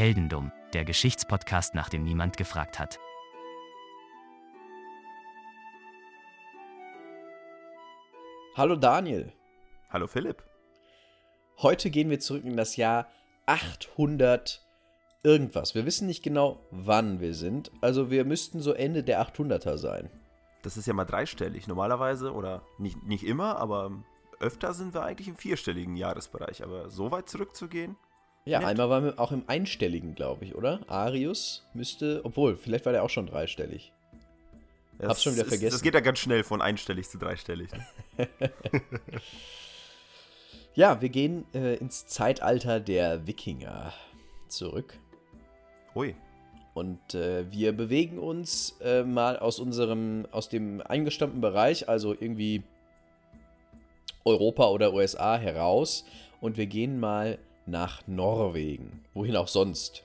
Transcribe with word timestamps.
Heldendum, 0.00 0.50
der 0.72 0.86
Geschichtspodcast, 0.86 1.74
nach 1.74 1.90
dem 1.90 2.04
niemand 2.04 2.38
gefragt 2.38 2.78
hat. 2.78 2.98
Hallo 8.56 8.76
Daniel. 8.76 9.30
Hallo 9.90 10.06
Philipp. 10.06 10.42
Heute 11.58 11.90
gehen 11.90 12.08
wir 12.08 12.18
zurück 12.18 12.44
in 12.46 12.56
das 12.56 12.76
Jahr 12.76 13.08
800 13.44 14.64
irgendwas. 15.22 15.74
Wir 15.74 15.84
wissen 15.84 16.06
nicht 16.06 16.22
genau, 16.22 16.66
wann 16.70 17.20
wir 17.20 17.34
sind. 17.34 17.70
Also 17.82 18.10
wir 18.10 18.24
müssten 18.24 18.62
so 18.62 18.72
Ende 18.72 19.04
der 19.04 19.20
800er 19.22 19.76
sein. 19.76 20.08
Das 20.62 20.78
ist 20.78 20.86
ja 20.86 20.94
mal 20.94 21.04
dreistellig. 21.04 21.68
Normalerweise, 21.68 22.32
oder 22.32 22.62
nicht, 22.78 23.02
nicht 23.02 23.24
immer, 23.26 23.56
aber 23.56 24.02
öfter 24.38 24.72
sind 24.72 24.94
wir 24.94 25.02
eigentlich 25.02 25.28
im 25.28 25.36
vierstelligen 25.36 25.96
Jahresbereich. 25.96 26.64
Aber 26.64 26.88
so 26.88 27.10
weit 27.10 27.28
zurückzugehen? 27.28 27.98
Ja, 28.44 28.60
nett. 28.60 28.68
einmal 28.68 28.88
waren 28.88 29.04
wir 29.04 29.20
auch 29.20 29.32
im 29.32 29.44
einstelligen, 29.46 30.14
glaube 30.14 30.44
ich, 30.44 30.54
oder? 30.54 30.80
Arius 30.88 31.66
müsste, 31.74 32.20
obwohl, 32.24 32.56
vielleicht 32.56 32.86
war 32.86 32.92
der 32.92 33.02
auch 33.02 33.10
schon 33.10 33.26
dreistellig. 33.26 33.92
Das 34.98 35.08
Hab's 35.08 35.22
schon 35.22 35.32
wieder 35.34 35.44
ist, 35.44 35.48
vergessen. 35.48 35.72
Das 35.72 35.82
geht 35.82 35.94
ja 35.94 36.00
ganz 36.00 36.18
schnell 36.18 36.44
von 36.44 36.60
einstellig 36.60 37.08
zu 37.08 37.18
dreistellig. 37.18 37.70
Ne? 37.72 38.28
ja, 40.74 41.00
wir 41.00 41.08
gehen 41.08 41.46
äh, 41.54 41.76
ins 41.76 42.06
Zeitalter 42.06 42.80
der 42.80 43.26
Wikinger 43.26 43.92
zurück. 44.48 44.98
Ui. 45.94 46.14
Und 46.74 47.14
äh, 47.14 47.50
wir 47.50 47.72
bewegen 47.72 48.18
uns 48.18 48.76
äh, 48.82 49.02
mal 49.02 49.38
aus 49.38 49.58
unserem, 49.58 50.26
aus 50.30 50.48
dem 50.48 50.80
eingestammten 50.82 51.40
Bereich, 51.40 51.88
also 51.88 52.12
irgendwie 52.12 52.62
Europa 54.24 54.68
oder 54.68 54.92
USA 54.92 55.36
heraus. 55.36 56.04
Und 56.40 56.56
wir 56.56 56.66
gehen 56.66 57.00
mal 57.00 57.38
nach 57.70 58.06
Norwegen. 58.06 59.04
Wohin 59.14 59.36
auch 59.36 59.48
sonst. 59.48 60.04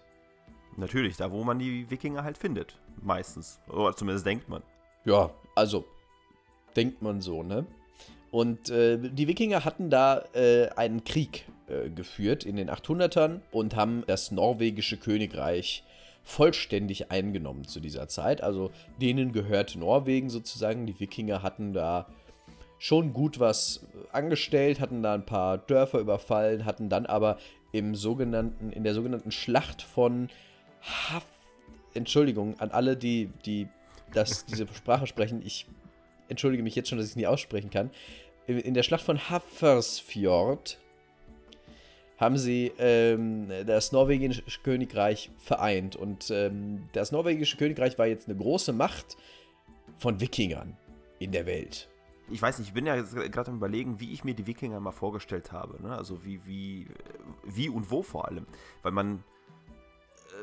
Natürlich, 0.78 1.18
da 1.18 1.32
wo 1.32 1.44
man 1.44 1.60
die 1.60 1.90
Wikinger 1.90 2.24
halt 2.24 2.38
findet. 2.38 2.78
Meistens. 3.02 3.60
Oder 3.70 3.96
zumindest 3.96 4.26
denkt 4.26 4.50
man. 4.50 4.62
Ja, 5.06 5.32
also 5.56 5.86
denkt 6.76 7.02
man 7.02 7.22
so, 7.22 7.44
ne? 7.44 7.66
Und 8.32 8.70
äh, 8.70 8.98
die 8.98 9.28
Wikinger 9.28 9.64
hatten 9.64 9.90
da 9.90 10.26
äh, 10.34 10.68
einen 10.76 11.06
Krieg 11.06 11.46
äh, 11.68 11.90
geführt 11.90 12.44
in 12.44 12.58
den 12.58 12.70
800ern 12.70 13.40
und 13.52 13.76
haben 13.76 14.04
das 14.08 14.32
norwegische 14.32 14.98
Königreich 14.98 15.84
vollständig 16.24 17.12
eingenommen 17.12 17.66
zu 17.66 17.80
dieser 17.80 18.08
Zeit. 18.10 18.42
Also 18.42 18.72
denen 19.00 19.32
gehört 19.32 19.76
Norwegen 19.76 20.30
sozusagen. 20.30 20.86
Die 20.86 21.00
Wikinger 21.00 21.44
hatten 21.44 21.72
da 21.72 22.08
schon 22.78 23.14
gut 23.14 23.40
was 23.40 23.86
angestellt, 24.12 24.80
hatten 24.80 25.02
da 25.02 25.14
ein 25.14 25.26
paar 25.26 25.58
Dörfer 25.58 26.00
überfallen, 26.00 26.66
hatten 26.66 26.90
dann 26.90 27.06
aber 27.06 27.38
im 27.78 27.96
sogenannten, 27.96 28.72
in 28.72 28.84
der 28.84 28.94
sogenannten 28.94 29.32
Schlacht 29.32 29.82
von 29.82 30.30
Haf 30.82 31.26
Entschuldigung 31.94 32.60
an 32.60 32.72
alle, 32.72 32.98
die, 32.98 33.30
die 33.46 33.68
das, 34.14 34.46
diese 34.46 34.68
Sprache 34.74 35.08
sprechen. 35.08 35.42
Ich 35.46 35.66
entschuldige 36.30 36.64
mich 36.64 36.76
jetzt 36.76 36.90
schon, 36.90 36.98
dass 36.98 37.08
ich 37.08 37.12
es 37.12 37.16
nie 37.16 37.28
aussprechen 37.28 37.70
kann. 37.70 37.90
In 38.48 38.74
der 38.74 38.84
Schlacht 38.84 39.04
von 39.04 39.30
Hafrsfjord 39.30 40.78
haben 42.18 42.38
sie 42.38 42.72
ähm, 42.78 43.50
das 43.66 43.92
norwegische 43.92 44.44
Königreich 44.64 45.32
vereint. 45.38 45.96
Und 45.96 46.30
ähm, 46.32 46.84
das 46.94 47.12
norwegische 47.12 47.58
Königreich 47.58 47.98
war 47.98 48.08
jetzt 48.08 48.28
eine 48.30 48.38
große 48.38 48.72
Macht 48.74 49.18
von 49.98 50.20
Wikingern 50.20 50.78
in 51.20 51.32
der 51.32 51.46
Welt. 51.46 51.90
Ich 52.30 52.42
weiß 52.42 52.60
nicht, 52.60 52.70
ich 52.70 52.74
bin 52.74 52.86
ja 52.86 53.02
gerade 53.02 53.52
am 53.52 53.58
überlegen, 53.58 54.00
wie 54.00 54.12
ich 54.12 54.24
mir 54.24 54.34
die 54.34 54.48
Wikinger 54.48 54.80
mal 54.80 54.92
vorgestellt 54.92 55.52
habe. 55.52 55.82
Ne? 55.82 55.96
Also 55.96 56.26
wie, 56.26 56.44
wie, 56.46 56.88
wie 57.44 57.70
und 57.70 57.92
wo 57.92 58.02
vor 58.02 58.28
allem. 58.28 58.46
Weil 58.82 58.92
man, 58.92 59.24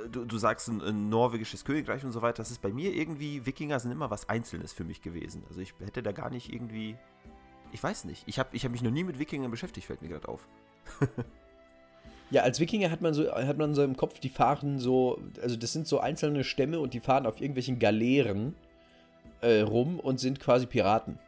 äh, 0.04 0.08
du, 0.08 0.24
du 0.24 0.38
sagst 0.38 0.68
ein, 0.68 0.80
ein, 0.80 1.08
norwegisches 1.08 1.64
Königreich 1.64 2.04
und 2.04 2.12
so 2.12 2.22
weiter, 2.22 2.38
das 2.38 2.50
ist 2.50 2.62
bei 2.62 2.72
mir 2.72 2.94
irgendwie, 2.94 3.46
Wikinger 3.46 3.80
sind 3.80 3.90
immer 3.90 4.10
was 4.10 4.28
Einzelnes 4.28 4.72
für 4.72 4.84
mich 4.84 5.02
gewesen. 5.02 5.42
Also 5.48 5.60
ich 5.60 5.74
hätte 5.80 6.02
da 6.02 6.12
gar 6.12 6.30
nicht 6.30 6.52
irgendwie, 6.52 6.96
ich 7.72 7.82
weiß 7.82 8.04
nicht, 8.04 8.22
ich 8.26 8.38
habe 8.38 8.50
ich 8.52 8.64
hab 8.64 8.70
mich 8.70 8.82
noch 8.82 8.92
nie 8.92 9.04
mit 9.04 9.18
Wikingern 9.18 9.50
beschäftigt, 9.50 9.86
fällt 9.86 10.02
mir 10.02 10.08
gerade 10.08 10.28
auf. 10.28 10.46
Ja, 12.32 12.44
als 12.44 12.60
Wikinger 12.60 12.90
hat 12.90 13.02
man 13.02 13.12
so, 13.12 13.30
hat 13.30 13.58
man 13.58 13.74
so 13.74 13.84
im 13.84 13.94
Kopf, 13.94 14.18
die 14.18 14.30
fahren 14.30 14.78
so, 14.78 15.20
also 15.42 15.54
das 15.54 15.74
sind 15.74 15.86
so 15.86 16.00
einzelne 16.00 16.44
Stämme 16.44 16.80
und 16.80 16.94
die 16.94 17.00
fahren 17.00 17.26
auf 17.26 17.42
irgendwelchen 17.42 17.78
Galeeren 17.78 18.54
äh, 19.42 19.60
rum 19.60 20.00
und 20.00 20.18
sind 20.18 20.40
quasi 20.40 20.64
Piraten. 20.64 21.18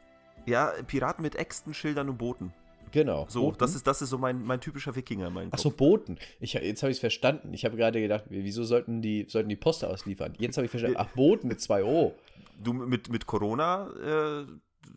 Ja, 0.47 0.73
Piraten 0.87 1.23
mit 1.23 1.37
Äxten, 1.37 1.75
Schildern 1.75 2.09
und 2.09 2.19
Booten. 2.19 2.53
Genau. 2.95 3.27
So, 3.29 3.51
das 3.51 3.75
ist, 3.75 3.89
das 3.89 4.03
ist 4.03 4.11
so 4.11 4.19
mein, 4.19 4.45
mein 4.45 4.61
typischer 4.61 4.95
Wikinger, 4.95 5.29
mein 5.29 5.49
Ach 5.51 5.59
so, 5.59 5.71
Booten. 5.71 6.17
Ich, 6.39 6.53
jetzt 6.53 6.83
habe 6.83 6.93
ich 6.93 6.99
es 6.99 7.01
verstanden. 7.01 7.53
Ich 7.53 7.65
habe 7.65 7.77
gerade 7.77 8.01
gedacht, 8.01 8.25
wieso 8.29 8.63
sollten 8.63 9.03
die, 9.03 9.27
sollten 9.29 9.49
die 9.49 9.57
Poster 9.57 9.91
ausliefern? 9.91 10.35
Jetzt 10.39 10.57
habe 10.57 10.67
ich 10.67 10.71
verstanden. 10.71 10.99
Ach, 11.01 11.09
Booten 11.09 11.49
mit 11.49 11.61
zwei 11.61 11.83
O. 11.83 12.15
Du, 12.63 12.73
mit, 12.73 13.09
mit 13.11 13.27
Corona 13.27 13.91
äh, 14.01 14.47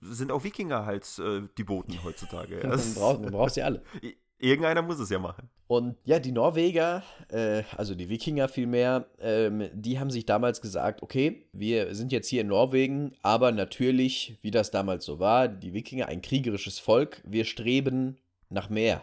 sind 0.02 0.32
auch 0.32 0.44
Wikinger 0.44 0.86
halt 0.86 1.08
äh, 1.18 1.42
die 1.58 1.64
Booten 1.64 2.04
heutzutage. 2.04 2.60
dann, 2.62 2.94
brauch, 2.94 3.20
dann 3.20 3.32
brauchst 3.32 3.58
du 3.58 3.66
alle. 3.66 3.82
Irgendeiner 4.40 4.84
muss 4.84 5.00
es 5.00 5.10
ja 5.10 5.18
machen. 5.18 5.50
Und 5.66 5.98
ja, 6.06 6.20
die 6.20 6.32
Norweger, 6.32 7.04
äh, 7.30 7.64
also 7.76 7.96
die 7.96 8.08
Wikinger 8.10 8.48
vielmehr, 8.48 9.08
ähm, 9.20 9.70
die 9.74 10.00
haben 10.00 10.12
sich 10.12 10.26
damals 10.26 10.62
gesagt, 10.62 11.02
okay, 11.02 11.48
wir 11.54 11.96
sind 11.96 12.12
jetzt 12.12 12.28
hier 12.28 12.42
in 12.42 12.48
Norwegen, 12.48 13.14
aber 13.24 13.52
natürlich, 13.52 14.38
wie 14.44 14.52
das 14.52 14.70
damals 14.70 15.06
so 15.06 15.20
war, 15.20 15.48
die 15.48 15.74
Wikinger, 15.74 16.08
ein 16.08 16.22
kriegerisches 16.22 16.78
Volk, 16.78 17.22
wir 17.26 17.46
streben 17.46 18.18
nach 18.50 18.70
mehr. 18.70 19.02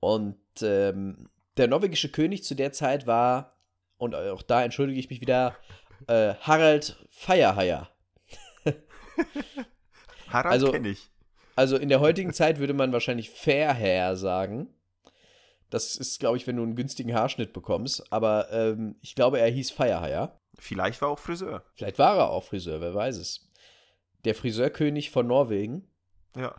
Und 0.00 0.36
ähm, 0.62 1.28
der 1.56 1.68
norwegische 1.68 2.10
König 2.10 2.42
zu 2.42 2.54
der 2.54 2.72
Zeit 2.72 3.06
war, 3.06 3.56
und 3.98 4.14
auch 4.14 4.42
da 4.42 4.64
entschuldige 4.64 4.98
ich 4.98 5.08
mich 5.08 5.20
wieder, 5.20 5.56
äh, 6.08 6.34
Harald 6.40 6.96
Feierheier. 7.10 7.88
Harald 10.28 10.52
also, 10.52 10.72
kenne 10.72 10.88
ich. 10.88 11.08
Also 11.56 11.76
in 11.76 11.88
der 11.88 12.00
heutigen 12.00 12.32
Zeit 12.32 12.58
würde 12.58 12.74
man 12.74 12.92
wahrscheinlich 12.92 13.30
Fairhair 13.30 14.14
sagen. 14.16 14.68
Das 15.70 15.96
ist, 15.96 16.20
glaube 16.20 16.36
ich, 16.36 16.46
wenn 16.46 16.56
du 16.56 16.62
einen 16.62 16.76
günstigen 16.76 17.14
Haarschnitt 17.14 17.52
bekommst. 17.52 18.12
Aber 18.12 18.52
ähm, 18.52 18.96
ich 19.00 19.14
glaube, 19.14 19.40
er 19.40 19.48
hieß 19.48 19.70
Feierheier. 19.70 20.38
Vielleicht 20.58 21.00
war 21.00 21.08
er 21.08 21.12
auch 21.12 21.18
Friseur. 21.18 21.64
Vielleicht 21.74 21.98
war 21.98 22.16
er 22.16 22.30
auch 22.30 22.44
Friseur, 22.44 22.80
wer 22.80 22.94
weiß 22.94 23.16
es. 23.16 23.50
Der 24.24 24.34
Friseurkönig 24.34 25.10
von 25.10 25.26
Norwegen. 25.26 25.88
Ja. 26.36 26.54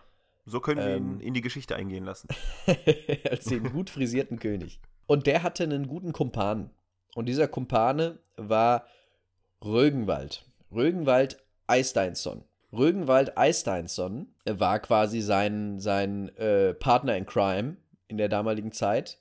So 0.45 0.61
können 0.61 0.79
wir 0.79 0.95
ähm, 0.95 1.15
ihn 1.15 1.19
in 1.19 1.33
die 1.33 1.41
Geschichte 1.41 1.75
eingehen 1.75 2.05
lassen. 2.05 2.29
als 3.29 3.45
den 3.45 3.71
gut 3.71 3.89
frisierten 3.89 4.39
König. 4.39 4.81
Und 5.05 5.27
der 5.27 5.43
hatte 5.43 5.63
einen 5.63 5.87
guten 5.87 6.11
Kumpan. 6.11 6.71
Und 7.15 7.27
dieser 7.27 7.47
Kumpane 7.47 8.19
war 8.35 8.87
Rögenwald. 9.63 10.45
Rögenwald 10.71 11.43
Eisteinsson. 11.67 12.43
Rögenwald 12.71 13.37
Eisteinsson 13.37 14.27
war 14.45 14.79
quasi 14.79 15.21
sein, 15.21 15.79
sein 15.79 16.35
äh, 16.37 16.73
Partner 16.73 17.15
in 17.15 17.25
Crime 17.25 17.77
in 18.07 18.17
der 18.17 18.29
damaligen 18.29 18.71
Zeit. 18.71 19.19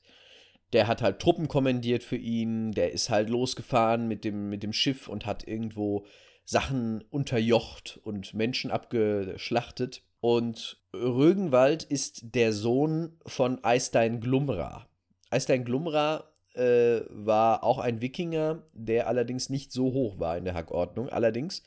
Der 0.72 0.88
hat 0.88 1.00
halt 1.00 1.20
Truppen 1.20 1.46
kommandiert 1.46 2.02
für 2.02 2.16
ihn, 2.16 2.72
der 2.72 2.92
ist 2.92 3.08
halt 3.08 3.30
losgefahren 3.30 4.08
mit 4.08 4.24
dem, 4.24 4.48
mit 4.48 4.62
dem 4.62 4.72
Schiff 4.72 5.08
und 5.08 5.26
hat 5.26 5.46
irgendwo 5.46 6.06
Sachen 6.44 7.02
unterjocht 7.10 8.00
und 8.02 8.34
Menschen 8.34 8.70
abgeschlachtet. 8.70 10.02
Und 10.20 10.82
Rögenwald 10.92 11.84
ist 11.84 12.34
der 12.34 12.52
Sohn 12.52 13.18
von 13.26 13.62
Eistein 13.62 14.20
Glumra. 14.20 14.88
Eistein 15.30 15.64
Glumra 15.64 16.32
äh, 16.54 17.02
war 17.10 17.62
auch 17.62 17.78
ein 17.78 18.00
Wikinger, 18.00 18.64
der 18.72 19.06
allerdings 19.06 19.50
nicht 19.50 19.72
so 19.72 19.92
hoch 19.92 20.18
war 20.18 20.36
in 20.36 20.44
der 20.44 20.54
Hackordnung. 20.54 21.08
Allerdings 21.08 21.62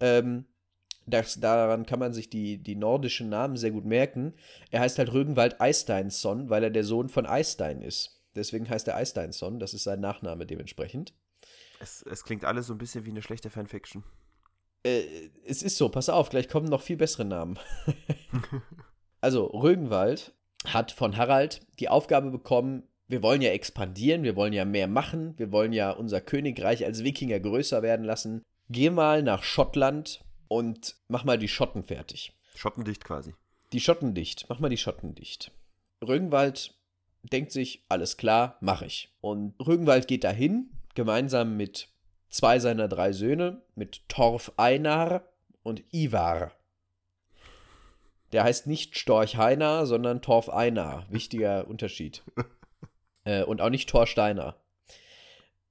ähm, 0.00 0.46
das, 1.10 1.40
daran 1.40 1.86
kann 1.86 1.98
man 1.98 2.12
sich 2.12 2.30
die, 2.30 2.58
die 2.58 2.76
nordischen 2.76 3.28
Namen 3.28 3.56
sehr 3.56 3.70
gut 3.70 3.84
merken. 3.84 4.34
Er 4.70 4.80
heißt 4.80 4.98
halt 4.98 5.12
Rögenwald 5.12 5.60
Eisteinsson, 5.60 6.50
weil 6.50 6.64
er 6.64 6.70
der 6.70 6.84
Sohn 6.84 7.08
von 7.08 7.26
Eistein 7.26 7.82
ist. 7.82 8.22
Deswegen 8.34 8.68
heißt 8.68 8.86
er 8.88 8.96
Eisteinsson, 8.96 9.58
das 9.58 9.74
ist 9.74 9.84
sein 9.84 10.00
Nachname 10.00 10.46
dementsprechend. 10.46 11.14
Es, 11.80 12.02
es 12.02 12.24
klingt 12.24 12.44
alles 12.44 12.66
so 12.66 12.74
ein 12.74 12.78
bisschen 12.78 13.04
wie 13.04 13.10
eine 13.10 13.22
schlechte 13.22 13.50
Fanfiction. 13.50 14.04
Äh, 14.82 15.02
es 15.44 15.62
ist 15.62 15.76
so, 15.76 15.88
pass 15.88 16.08
auf, 16.08 16.30
gleich 16.30 16.48
kommen 16.48 16.68
noch 16.68 16.82
viel 16.82 16.96
bessere 16.96 17.24
Namen. 17.24 17.58
also, 19.20 19.46
Rögenwald 19.46 20.32
hat 20.66 20.92
von 20.92 21.16
Harald 21.16 21.60
die 21.78 21.88
Aufgabe 21.88 22.30
bekommen, 22.30 22.84
wir 23.06 23.22
wollen 23.22 23.42
ja 23.42 23.50
expandieren, 23.50 24.22
wir 24.22 24.36
wollen 24.36 24.52
ja 24.52 24.64
mehr 24.64 24.86
machen, 24.86 25.34
wir 25.38 25.50
wollen 25.50 25.72
ja 25.72 25.90
unser 25.90 26.20
Königreich 26.20 26.84
als 26.84 27.04
Wikinger 27.04 27.40
größer 27.40 27.82
werden 27.82 28.04
lassen. 28.04 28.42
Geh 28.68 28.90
mal 28.90 29.22
nach 29.22 29.42
Schottland 29.42 30.24
und 30.48 30.96
mach 31.08 31.24
mal 31.24 31.38
die 31.38 31.48
Schotten 31.48 31.84
fertig. 31.84 32.32
Schottendicht 32.54 33.04
quasi. 33.04 33.34
Die 33.72 33.80
Schotten 33.80 34.14
dicht. 34.14 34.46
Mach 34.48 34.58
mal 34.58 34.68
die 34.70 34.76
Schotten 34.78 35.14
dicht. 35.14 35.52
Rögenwald 36.02 36.74
denkt 37.22 37.52
sich, 37.52 37.84
alles 37.88 38.16
klar, 38.16 38.56
mach 38.60 38.82
ich. 38.82 39.14
Und 39.20 39.54
Rögenwald 39.64 40.08
geht 40.08 40.24
dahin, 40.24 40.70
gemeinsam 40.94 41.56
mit 41.56 41.88
zwei 42.30 42.58
seiner 42.58 42.88
drei 42.88 43.12
Söhne, 43.12 43.62
mit 43.74 44.08
Torf 44.08 44.52
Einar 44.56 45.22
und 45.62 45.82
Ivar. 45.92 46.52
Der 48.32 48.44
heißt 48.44 48.66
nicht 48.66 48.98
Storch 48.98 49.36
Heinar, 49.36 49.86
sondern 49.86 50.22
Torf 50.22 50.48
Einar. 50.48 51.06
Wichtiger 51.08 51.66
Unterschied. 51.68 52.22
äh, 53.24 53.42
und 53.42 53.60
auch 53.60 53.70
nicht 53.70 53.88
Thorsteiner. 53.88 54.56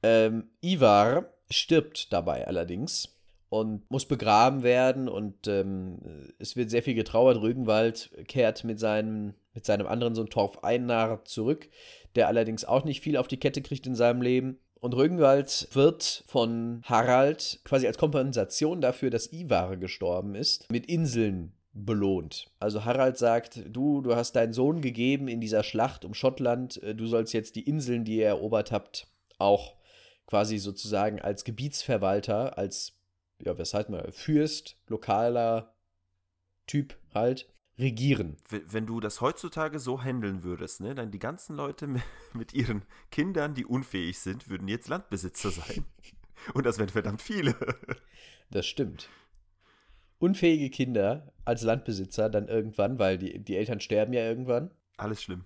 Ähm, 0.03 0.50
Ivar 0.62 1.33
stirbt 1.50 2.12
dabei 2.13 2.47
allerdings 2.47 3.16
und 3.49 3.89
muss 3.89 4.05
begraben 4.05 4.63
werden 4.63 5.07
und 5.07 5.47
ähm, 5.47 5.99
es 6.39 6.55
wird 6.55 6.69
sehr 6.69 6.83
viel 6.83 6.95
getrauert. 6.95 7.41
Rügenwald 7.41 8.11
kehrt 8.27 8.63
mit 8.63 8.79
seinem, 8.79 9.33
mit 9.53 9.65
seinem 9.65 9.88
anderen 9.88 10.15
Sohn 10.15 10.29
Torf 10.29 10.63
Einar 10.63 11.23
zurück, 11.25 11.69
der 12.15 12.27
allerdings 12.27 12.65
auch 12.65 12.83
nicht 12.83 13.01
viel 13.01 13.17
auf 13.17 13.27
die 13.27 13.39
Kette 13.39 13.61
kriegt 13.61 13.88
in 13.88 13.95
seinem 13.95 14.21
Leben. 14.21 14.59
Und 14.79 14.95
Rügenwald 14.95 15.69
wird 15.73 16.23
von 16.27 16.81
Harald 16.83 17.61
quasi 17.63 17.88
als 17.88 17.97
Kompensation 17.97 18.81
dafür, 18.81 19.09
dass 19.09 19.31
Ivar 19.31 19.77
gestorben 19.77 20.35
ist, 20.35 20.71
mit 20.71 20.85
Inseln 20.85 21.53
belohnt. 21.73 22.47
Also 22.59 22.85
Harald 22.85 23.17
sagt, 23.17 23.61
du, 23.69 24.01
du 24.01 24.15
hast 24.15 24.35
deinen 24.35 24.53
Sohn 24.53 24.81
gegeben 24.81 25.27
in 25.27 25.41
dieser 25.41 25.63
Schlacht 25.63 26.05
um 26.05 26.13
Schottland, 26.13 26.81
äh, 26.83 26.95
du 26.95 27.05
sollst 27.05 27.33
jetzt 27.33 27.55
die 27.55 27.67
Inseln, 27.67 28.03
die 28.03 28.17
ihr 28.17 28.27
erobert 28.27 28.71
habt, 28.71 29.07
auch 29.38 29.75
quasi 30.25 30.57
sozusagen 30.57 31.21
als 31.21 31.44
Gebietsverwalter, 31.44 32.57
als, 32.57 32.96
ja, 33.43 33.57
was 33.57 33.73
heißt 33.73 33.89
man, 33.89 34.11
Fürst, 34.11 34.77
lokaler 34.87 35.75
Typ 36.65 36.97
halt, 37.13 37.49
regieren. 37.77 38.37
Wenn 38.49 38.87
du 38.87 38.99
das 38.99 39.21
heutzutage 39.21 39.79
so 39.79 40.03
handeln 40.03 40.43
würdest, 40.43 40.81
ne, 40.81 40.95
dann 40.95 41.11
die 41.11 41.19
ganzen 41.19 41.55
Leute 41.55 41.87
mit 42.33 42.53
ihren 42.53 42.83
Kindern, 43.11 43.53
die 43.53 43.65
unfähig 43.65 44.19
sind, 44.19 44.49
würden 44.49 44.67
jetzt 44.67 44.87
Landbesitzer 44.87 45.51
sein. 45.51 45.85
Und 46.53 46.65
das 46.65 46.77
wären 46.77 46.89
verdammt 46.89 47.21
viele. 47.21 47.55
Das 48.49 48.65
stimmt. 48.65 49.09
Unfähige 50.19 50.69
Kinder 50.69 51.33
als 51.45 51.61
Landbesitzer 51.63 52.29
dann 52.29 52.47
irgendwann, 52.47 52.97
weil 52.97 53.17
die, 53.17 53.39
die 53.39 53.55
Eltern 53.55 53.79
sterben 53.79 54.13
ja 54.13 54.21
irgendwann. 54.21 54.71
Alles 54.97 55.21
schlimm. 55.21 55.45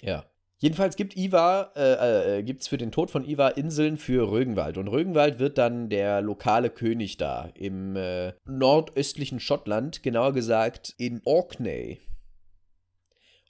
Ja. 0.00 0.24
Jedenfalls 0.62 0.94
gibt 0.94 1.16
Ivar, 1.16 1.72
äh, 1.74 2.38
äh, 2.38 2.56
es 2.56 2.68
für 2.68 2.78
den 2.78 2.92
Tod 2.92 3.10
von 3.10 3.28
Ivar 3.28 3.56
Inseln 3.56 3.96
für 3.96 4.30
Rögenwald. 4.30 4.78
Und 4.78 4.86
Rögenwald 4.86 5.40
wird 5.40 5.58
dann 5.58 5.88
der 5.88 6.22
lokale 6.22 6.70
König 6.70 7.16
da 7.16 7.50
im 7.54 7.96
äh, 7.96 8.32
nordöstlichen 8.44 9.40
Schottland, 9.40 10.04
genauer 10.04 10.32
gesagt 10.32 10.94
in 10.98 11.20
Orkney. 11.24 11.98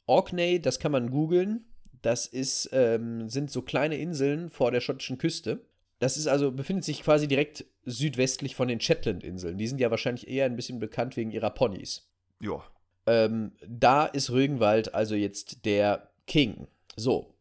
Orkney, 0.06 0.58
das 0.58 0.78
kann 0.78 0.90
man 0.90 1.10
googeln. 1.10 1.66
Das 2.00 2.24
ist, 2.24 2.70
ähm, 2.72 3.28
sind 3.28 3.50
so 3.50 3.60
kleine 3.60 3.98
Inseln 3.98 4.48
vor 4.48 4.70
der 4.70 4.80
schottischen 4.80 5.18
Küste. 5.18 5.66
Das 5.98 6.16
ist 6.16 6.28
also, 6.28 6.50
befindet 6.50 6.86
sich 6.86 7.02
quasi 7.02 7.28
direkt 7.28 7.66
südwestlich 7.84 8.56
von 8.56 8.68
den 8.68 8.80
Shetland-Inseln. 8.80 9.58
Die 9.58 9.66
sind 9.66 9.82
ja 9.82 9.90
wahrscheinlich 9.90 10.28
eher 10.28 10.46
ein 10.46 10.56
bisschen 10.56 10.80
bekannt 10.80 11.18
wegen 11.18 11.30
ihrer 11.30 11.50
Ponys. 11.50 12.10
Ja. 12.40 12.64
Ähm, 13.04 13.52
da 13.68 14.06
ist 14.06 14.30
Rögenwald 14.30 14.94
also 14.94 15.14
jetzt 15.14 15.66
der 15.66 16.08
King. 16.26 16.68
So, 16.96 17.34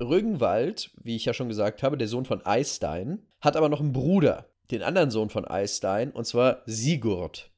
Rügenwald, 0.00 0.90
wie 1.02 1.16
ich 1.16 1.24
ja 1.24 1.34
schon 1.34 1.48
gesagt 1.48 1.82
habe, 1.82 1.98
der 1.98 2.08
Sohn 2.08 2.24
von 2.24 2.44
Eystein, 2.44 3.26
hat 3.40 3.56
aber 3.56 3.68
noch 3.68 3.80
einen 3.80 3.92
Bruder, 3.92 4.46
den 4.70 4.82
anderen 4.82 5.10
Sohn 5.10 5.30
von 5.30 5.46
Eystein, 5.46 6.10
und 6.10 6.26
zwar 6.26 6.62
Sigurd. 6.66 7.50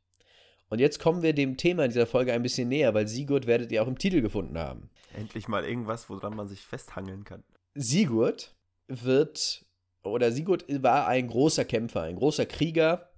Und 0.69 0.81
jetzt 0.81 0.99
kommen 0.99 1.23
wir 1.23 1.33
dem 1.33 1.57
Thema 1.57 1.85
in 1.85 1.91
dieser 1.91 2.07
Folge 2.07 2.33
ein 2.33 2.43
bisschen 2.43 2.69
näher, 2.69 2.93
weil 2.93 3.09
Sigurd 3.09 3.47
werdet 3.47 3.73
ihr 3.73 3.83
auch 3.83 3.89
im 3.89 3.99
Titel 3.99 4.21
gefunden 4.21 4.59
haben. 4.59 4.91
Endlich 5.15 5.49
mal 5.49 5.65
irgendwas, 5.65 6.11
woran 6.11 6.37
man 6.37 6.49
sich 6.49 6.61
festhangeln 6.61 7.25
kann. 7.25 7.43
Sigurd 7.75 8.55
wird, 8.89 9.65
oder 10.03 10.33
Sigurd 10.33 10.65
war 10.83 11.07
ein 11.07 11.29
großer 11.29 11.65
Kämpfer, 11.65 12.03
ein 12.03 12.17
großer 12.17 12.47
Krieger, 12.47 13.11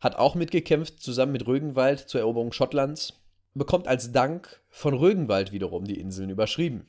hat 0.00 0.16
auch 0.16 0.34
mitgekämpft, 0.34 1.00
zusammen 1.00 1.32
mit 1.32 1.46
Rögenwald 1.46 2.08
zur 2.08 2.20
Eroberung 2.20 2.52
Schottlands, 2.52 3.20
bekommt 3.54 3.88
als 3.88 4.12
Dank 4.12 4.62
von 4.68 4.94
Rögenwald 4.94 5.52
wiederum 5.52 5.84
die 5.84 5.98
Inseln 5.98 6.30
überschrieben 6.30 6.86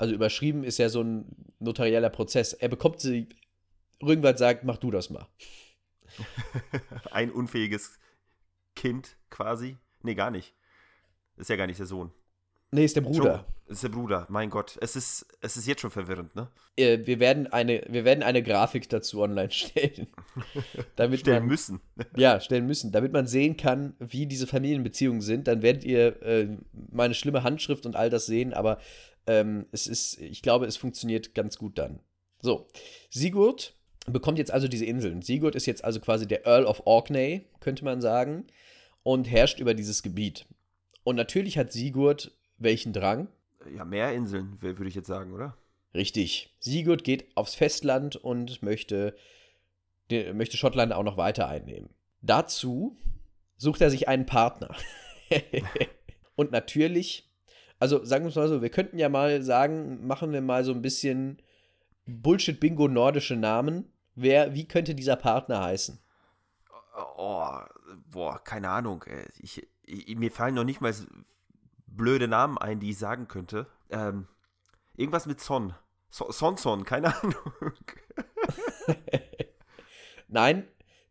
also 0.00 0.14
überschrieben 0.14 0.64
ist 0.64 0.78
ja 0.78 0.88
so 0.88 1.02
ein 1.02 1.26
notarieller 1.58 2.08
Prozess. 2.08 2.54
Er 2.54 2.70
bekommt 2.70 3.00
sie, 3.00 3.28
Rügenwald 4.02 4.38
sagt, 4.38 4.64
mach 4.64 4.78
du 4.78 4.90
das 4.90 5.10
mal. 5.10 5.28
Ein 7.10 7.30
unfähiges 7.30 7.98
Kind 8.74 9.18
quasi. 9.28 9.76
Nee, 10.02 10.14
gar 10.14 10.30
nicht. 10.30 10.54
Ist 11.36 11.50
ja 11.50 11.56
gar 11.56 11.66
nicht 11.66 11.78
der 11.78 11.86
Sohn. 11.86 12.12
Nee, 12.72 12.84
ist 12.84 12.96
der 12.96 13.00
Bruder. 13.00 13.24
Joe, 13.24 13.44
ist 13.66 13.82
der 13.82 13.88
Bruder, 13.88 14.26
mein 14.28 14.50
Gott. 14.50 14.76
Es 14.80 14.96
ist, 14.96 15.26
es 15.40 15.56
ist 15.56 15.66
jetzt 15.66 15.80
schon 15.80 15.90
verwirrend, 15.90 16.34
ne? 16.34 16.48
Äh, 16.76 17.00
wir, 17.04 17.20
werden 17.20 17.46
eine, 17.48 17.82
wir 17.88 18.04
werden 18.04 18.22
eine 18.22 18.42
Grafik 18.42 18.88
dazu 18.88 19.20
online 19.20 19.50
stellen. 19.52 20.08
damit 20.96 21.20
stellen 21.20 21.40
man, 21.40 21.48
müssen. 21.48 21.80
Ja, 22.16 22.40
stellen 22.40 22.66
müssen. 22.66 22.92
Damit 22.92 23.12
man 23.12 23.26
sehen 23.26 23.56
kann, 23.56 23.94
wie 23.98 24.26
diese 24.26 24.46
Familienbeziehungen 24.46 25.20
sind. 25.20 25.46
Dann 25.46 25.62
werdet 25.62 25.84
ihr 25.84 26.22
äh, 26.22 26.48
meine 26.72 27.14
schlimme 27.14 27.42
Handschrift 27.42 27.86
und 27.86 27.96
all 27.96 28.10
das 28.10 28.26
sehen. 28.26 28.52
Aber 28.54 28.78
ähm, 29.26 29.66
es 29.72 29.86
ist, 29.86 30.18
ich 30.20 30.42
glaube, 30.42 30.66
es 30.66 30.76
funktioniert 30.76 31.34
ganz 31.34 31.58
gut 31.58 31.78
dann. 31.78 32.00
So, 32.42 32.68
Sigurd 33.10 33.74
bekommt 34.06 34.38
jetzt 34.38 34.50
also 34.50 34.66
diese 34.66 34.84
Inseln. 34.86 35.22
Sigurd 35.22 35.54
ist 35.54 35.66
jetzt 35.66 35.84
also 35.84 36.00
quasi 36.00 36.26
der 36.26 36.46
Earl 36.46 36.64
of 36.64 36.82
Orkney, 36.86 37.46
könnte 37.60 37.84
man 37.84 38.00
sagen, 38.00 38.46
und 39.02 39.30
herrscht 39.30 39.60
über 39.60 39.74
dieses 39.74 40.02
Gebiet. 40.02 40.46
Und 41.04 41.16
natürlich 41.16 41.58
hat 41.58 41.72
Sigurd 41.72 42.32
welchen 42.60 42.92
Drang? 42.92 43.28
Ja, 43.74 43.84
mehr 43.84 44.12
Inseln, 44.14 44.60
würde 44.60 44.88
ich 44.88 44.94
jetzt 44.94 45.08
sagen, 45.08 45.32
oder? 45.32 45.56
Richtig. 45.94 46.54
Sigurd 46.60 47.04
geht 47.04 47.36
aufs 47.36 47.54
Festland 47.54 48.16
und 48.16 48.62
möchte, 48.62 49.16
möchte 50.10 50.56
Schottland 50.56 50.92
auch 50.92 51.02
noch 51.02 51.16
weiter 51.16 51.48
einnehmen. 51.48 51.90
Dazu 52.22 52.96
sucht 53.56 53.80
er 53.80 53.90
sich 53.90 54.08
einen 54.08 54.26
Partner. 54.26 54.74
und 56.36 56.52
natürlich 56.52 57.30
also 57.80 58.04
sagen 58.04 58.24
wir 58.24 58.28
es 58.28 58.36
mal 58.36 58.46
so, 58.46 58.62
wir 58.62 58.68
könnten 58.68 58.98
ja 58.98 59.08
mal 59.08 59.42
sagen, 59.42 60.06
machen 60.06 60.32
wir 60.32 60.42
mal 60.42 60.64
so 60.64 60.72
ein 60.72 60.82
bisschen 60.82 61.40
Bullshit-Bingo 62.06 62.88
nordische 62.88 63.36
Namen. 63.36 63.90
Wer, 64.14 64.54
wie 64.54 64.68
könnte 64.68 64.94
dieser 64.94 65.16
Partner 65.16 65.62
heißen? 65.62 65.98
Oh, 67.16 67.56
boah, 68.10 68.44
keine 68.44 68.68
Ahnung. 68.68 69.02
Ich, 69.38 69.66
ich, 69.86 70.14
mir 70.16 70.30
fallen 70.30 70.54
noch 70.54 70.64
nicht 70.64 70.82
mal 70.82 70.94
blöde 71.90 72.28
Namen 72.28 72.58
ein, 72.58 72.80
die 72.80 72.90
ich 72.90 72.98
sagen 72.98 73.28
könnte. 73.28 73.66
Ähm, 73.90 74.26
irgendwas 74.96 75.26
mit 75.26 75.40
Son. 75.40 75.74
So, 76.08 76.30
Son 76.30 76.56
Son, 76.56 76.84
keine 76.84 77.14
Ahnung. 77.22 77.74
Nein, 80.28 80.68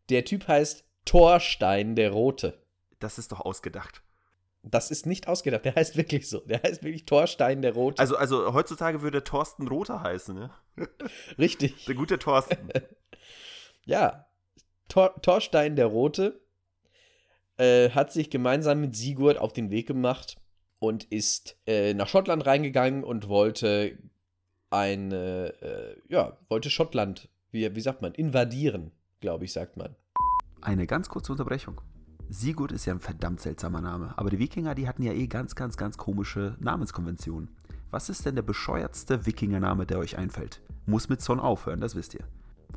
der 0.08 0.24
Typ 0.24 0.48
heißt 0.48 0.84
Thorstein 1.04 1.94
der 1.94 2.10
Rote. 2.10 2.62
Das 2.98 3.18
ist 3.18 3.32
doch 3.32 3.40
ausgedacht. 3.40 4.02
Das 4.62 4.90
ist 4.90 5.06
nicht 5.06 5.26
ausgedacht, 5.26 5.64
der 5.64 5.74
heißt 5.74 5.96
wirklich 5.96 6.28
so. 6.28 6.40
Der 6.40 6.62
heißt 6.62 6.82
wirklich 6.82 7.06
Thorstein 7.06 7.62
der 7.62 7.72
Rote. 7.72 7.98
Also, 7.98 8.16
also 8.16 8.52
heutzutage 8.52 9.00
würde 9.00 9.24
Thorsten 9.24 9.66
Roter 9.68 10.02
heißen, 10.02 10.34
ne? 10.34 10.50
Richtig. 11.38 11.86
Der 11.86 11.94
gute 11.94 12.18
Thorsten. 12.18 12.68
ja. 13.86 14.26
Tor, 14.88 15.14
Thorstein 15.22 15.76
der 15.76 15.86
Rote 15.86 16.40
äh, 17.56 17.90
hat 17.90 18.12
sich 18.12 18.28
gemeinsam 18.28 18.80
mit 18.80 18.96
Sigurd 18.96 19.38
auf 19.38 19.52
den 19.52 19.70
Weg 19.70 19.86
gemacht 19.86 20.39
und 20.80 21.04
ist 21.04 21.56
äh, 21.66 21.94
nach 21.94 22.08
Schottland 22.08 22.44
reingegangen 22.46 23.04
und 23.04 23.28
wollte 23.28 23.98
eine, 24.70 25.54
äh, 25.62 25.96
ja, 26.08 26.36
wollte 26.48 26.70
Schottland, 26.70 27.28
wie, 27.52 27.72
wie 27.74 27.80
sagt 27.80 28.02
man, 28.02 28.12
invadieren, 28.12 28.90
glaube 29.20 29.44
ich, 29.44 29.52
sagt 29.52 29.76
man. 29.76 29.94
Eine 30.60 30.86
ganz 30.86 31.08
kurze 31.08 31.32
Unterbrechung. 31.32 31.80
Sigurd 32.28 32.72
ist 32.72 32.86
ja 32.86 32.94
ein 32.94 33.00
verdammt 33.00 33.40
seltsamer 33.40 33.80
Name, 33.80 34.14
aber 34.16 34.30
die 34.30 34.38
Wikinger, 34.38 34.74
die 34.74 34.88
hatten 34.88 35.02
ja 35.02 35.12
eh 35.12 35.26
ganz, 35.26 35.54
ganz, 35.54 35.76
ganz 35.76 35.96
komische 35.96 36.56
Namenskonventionen. 36.60 37.50
Was 37.90 38.08
ist 38.08 38.24
denn 38.24 38.36
der 38.36 38.42
bescheuertste 38.42 39.26
Wikingername, 39.26 39.84
der 39.84 39.98
euch 39.98 40.16
einfällt? 40.16 40.62
Muss 40.86 41.08
mit 41.08 41.20
Son 41.20 41.40
aufhören, 41.40 41.80
das 41.80 41.96
wisst 41.96 42.14
ihr. 42.14 42.24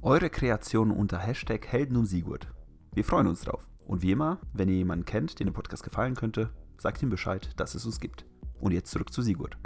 Eure 0.01 0.29
Kreationen 0.29 0.95
unter 0.95 1.19
Hashtag 1.19 1.67
Helden 1.67 1.95
um 1.97 2.05
Sigurd. 2.05 2.47
Wir 2.93 3.05
freuen 3.05 3.27
uns 3.27 3.41
drauf. 3.41 3.67
Und 3.85 4.01
wie 4.01 4.11
immer, 4.11 4.39
wenn 4.53 4.69
ihr 4.69 4.75
jemanden 4.75 5.05
kennt, 5.05 5.39
den 5.39 5.47
der 5.47 5.53
Podcast 5.53 5.83
gefallen 5.83 6.15
könnte, 6.15 6.49
sagt 6.83 7.01
ihm 7.01 7.09
Bescheid, 7.09 7.49
dass 7.55 7.73
es 7.73 7.85
uns 7.85 7.99
gibt. 7.99 8.25
Und 8.59 8.73
jetzt 8.73 8.91
zurück 8.91 9.11
zu 9.11 9.21
Sigurd. 9.21 9.57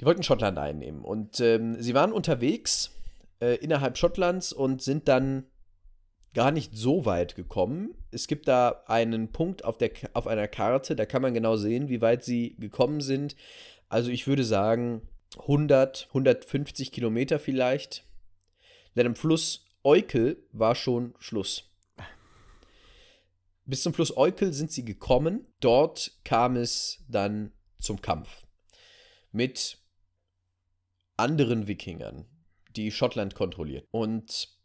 Die 0.00 0.04
wollten 0.04 0.22
Schottland 0.22 0.58
einnehmen 0.58 1.02
und 1.02 1.40
ähm, 1.40 1.80
sie 1.80 1.94
waren 1.94 2.12
unterwegs 2.12 2.94
äh, 3.40 3.56
innerhalb 3.56 3.96
Schottlands 3.96 4.52
und 4.52 4.82
sind 4.82 5.08
dann 5.08 5.44
gar 6.34 6.50
nicht 6.52 6.76
so 6.76 7.04
weit 7.04 7.34
gekommen. 7.34 7.94
Es 8.10 8.28
gibt 8.28 8.46
da 8.46 8.82
einen 8.86 9.32
Punkt 9.32 9.64
auf, 9.64 9.78
der, 9.78 9.90
auf 10.12 10.26
einer 10.26 10.46
Karte, 10.46 10.94
da 10.94 11.06
kann 11.06 11.22
man 11.22 11.34
genau 11.34 11.56
sehen, 11.56 11.88
wie 11.88 12.00
weit 12.00 12.22
sie 12.22 12.54
gekommen 12.58 13.00
sind. 13.00 13.34
Also 13.88 14.10
ich 14.10 14.26
würde 14.26 14.44
sagen 14.44 15.02
100, 15.40 16.06
150 16.08 16.92
Kilometer 16.92 17.38
vielleicht. 17.38 18.04
Denn 18.94 19.06
am 19.06 19.16
Fluss 19.16 19.66
Eukel 19.82 20.36
war 20.52 20.74
schon 20.74 21.14
Schluss. 21.18 21.67
Bis 23.68 23.82
zum 23.82 23.92
Fluss 23.92 24.16
Eukel 24.16 24.54
sind 24.54 24.72
sie 24.72 24.82
gekommen. 24.82 25.46
Dort 25.60 26.12
kam 26.24 26.56
es 26.56 27.04
dann 27.06 27.52
zum 27.78 28.00
Kampf 28.00 28.46
mit 29.30 29.78
anderen 31.18 31.68
Wikingern, 31.68 32.24
die 32.76 32.90
Schottland 32.90 33.34
kontrolliert. 33.34 33.86
Und 33.90 34.56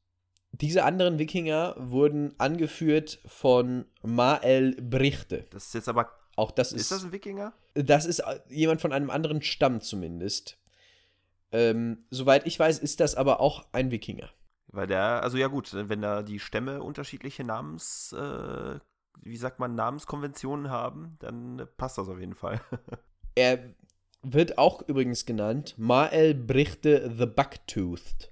diese 0.54 0.86
anderen 0.86 1.20
Wikinger 1.20 1.76
wurden 1.78 2.34
angeführt 2.40 3.20
von 3.26 3.86
Mael 4.04 4.82
Brichte. 4.82 5.48
Das 5.50 5.66
ist 5.66 5.74
jetzt 5.74 5.90
aber. 5.90 6.10
Auch 6.38 6.52
das 6.52 6.72
ist. 6.72 6.84
Ist 6.84 6.92
das 6.92 7.04
ein 7.04 7.12
Wikinger? 7.12 7.52
Das 7.74 8.06
ist 8.06 8.24
jemand 8.48 8.80
von 8.80 8.94
einem 8.94 9.10
anderen 9.10 9.42
Stamm 9.42 9.82
zumindest. 9.82 10.58
Ähm, 11.52 12.06
soweit 12.10 12.48
ich 12.48 12.58
weiß, 12.58 12.80
ist 12.80 13.02
das 13.02 13.16
aber 13.16 13.42
auch 13.42 13.68
ein 13.74 13.92
Wikinger. 13.92 14.30
Weil 14.68 14.88
der, 14.88 15.22
also 15.22 15.38
ja 15.38 15.48
gut, 15.48 15.72
wenn 15.74 16.02
da 16.02 16.24
die 16.24 16.40
Stämme 16.40 16.82
unterschiedliche 16.82 17.44
Namens, 17.44 18.14
äh, 18.14 18.80
wie 19.22 19.38
sagt 19.38 19.60
man, 19.60 19.76
Namenskonventionen 19.76 20.70
haben, 20.70 21.18
dann 21.20 21.68
passt 21.78 21.98
das 21.98 22.10
auf 22.10 22.20
jeden 22.20 22.36
Fall. 22.36 22.62
er 23.36 23.74
wird 24.22 24.58
auch 24.58 24.82
übrigens 24.88 25.26
genannt 25.26 25.76
Mael 25.78 26.34
Brichte 26.34 27.14
the 27.18 27.26
Bucktoothed. 27.26 28.32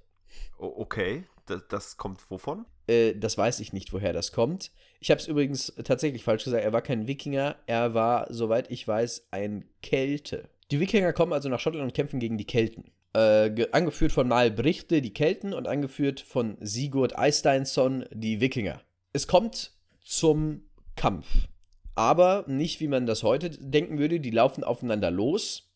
Okay, 0.58 1.24
das, 1.46 1.62
das 1.68 1.96
kommt 1.96 2.30
wovon? 2.30 2.66
Äh, 2.86 3.14
das 3.14 3.36
weiß 3.36 3.60
ich 3.60 3.72
nicht, 3.72 3.92
woher 3.92 4.12
das 4.12 4.32
kommt. 4.32 4.70
Ich 5.00 5.10
habe 5.10 5.20
es 5.20 5.26
übrigens 5.26 5.72
tatsächlich 5.84 6.24
falsch 6.24 6.44
gesagt. 6.44 6.64
Er 6.64 6.72
war 6.72 6.82
kein 6.82 7.06
Wikinger, 7.06 7.56
er 7.66 7.94
war, 7.94 8.32
soweit 8.32 8.70
ich 8.70 8.86
weiß, 8.86 9.28
ein 9.30 9.64
Kelte. 9.82 10.48
Die 10.70 10.80
Wikinger 10.80 11.12
kommen 11.12 11.32
also 11.32 11.48
nach 11.48 11.60
Schottland 11.60 11.84
und 11.84 11.94
kämpfen 11.94 12.20
gegen 12.20 12.38
die 12.38 12.46
Kelten. 12.46 12.90
Äh, 13.14 13.66
angeführt 13.72 14.12
von 14.12 14.26
Mal 14.26 14.50
Brichte, 14.50 15.02
die 15.02 15.12
Kelten, 15.12 15.52
und 15.52 15.68
angeführt 15.68 16.20
von 16.20 16.56
Sigurd 16.60 17.18
Eisteinsson, 17.18 18.06
die 18.10 18.40
Wikinger. 18.40 18.80
Es 19.12 19.26
kommt 19.26 19.72
zum 20.02 20.62
Kampf. 21.02 21.48
Aber 21.96 22.44
nicht, 22.46 22.78
wie 22.78 22.86
man 22.86 23.06
das 23.06 23.24
heute 23.24 23.50
denken 23.50 23.98
würde. 23.98 24.20
Die 24.20 24.30
laufen 24.30 24.62
aufeinander 24.62 25.10
los 25.10 25.68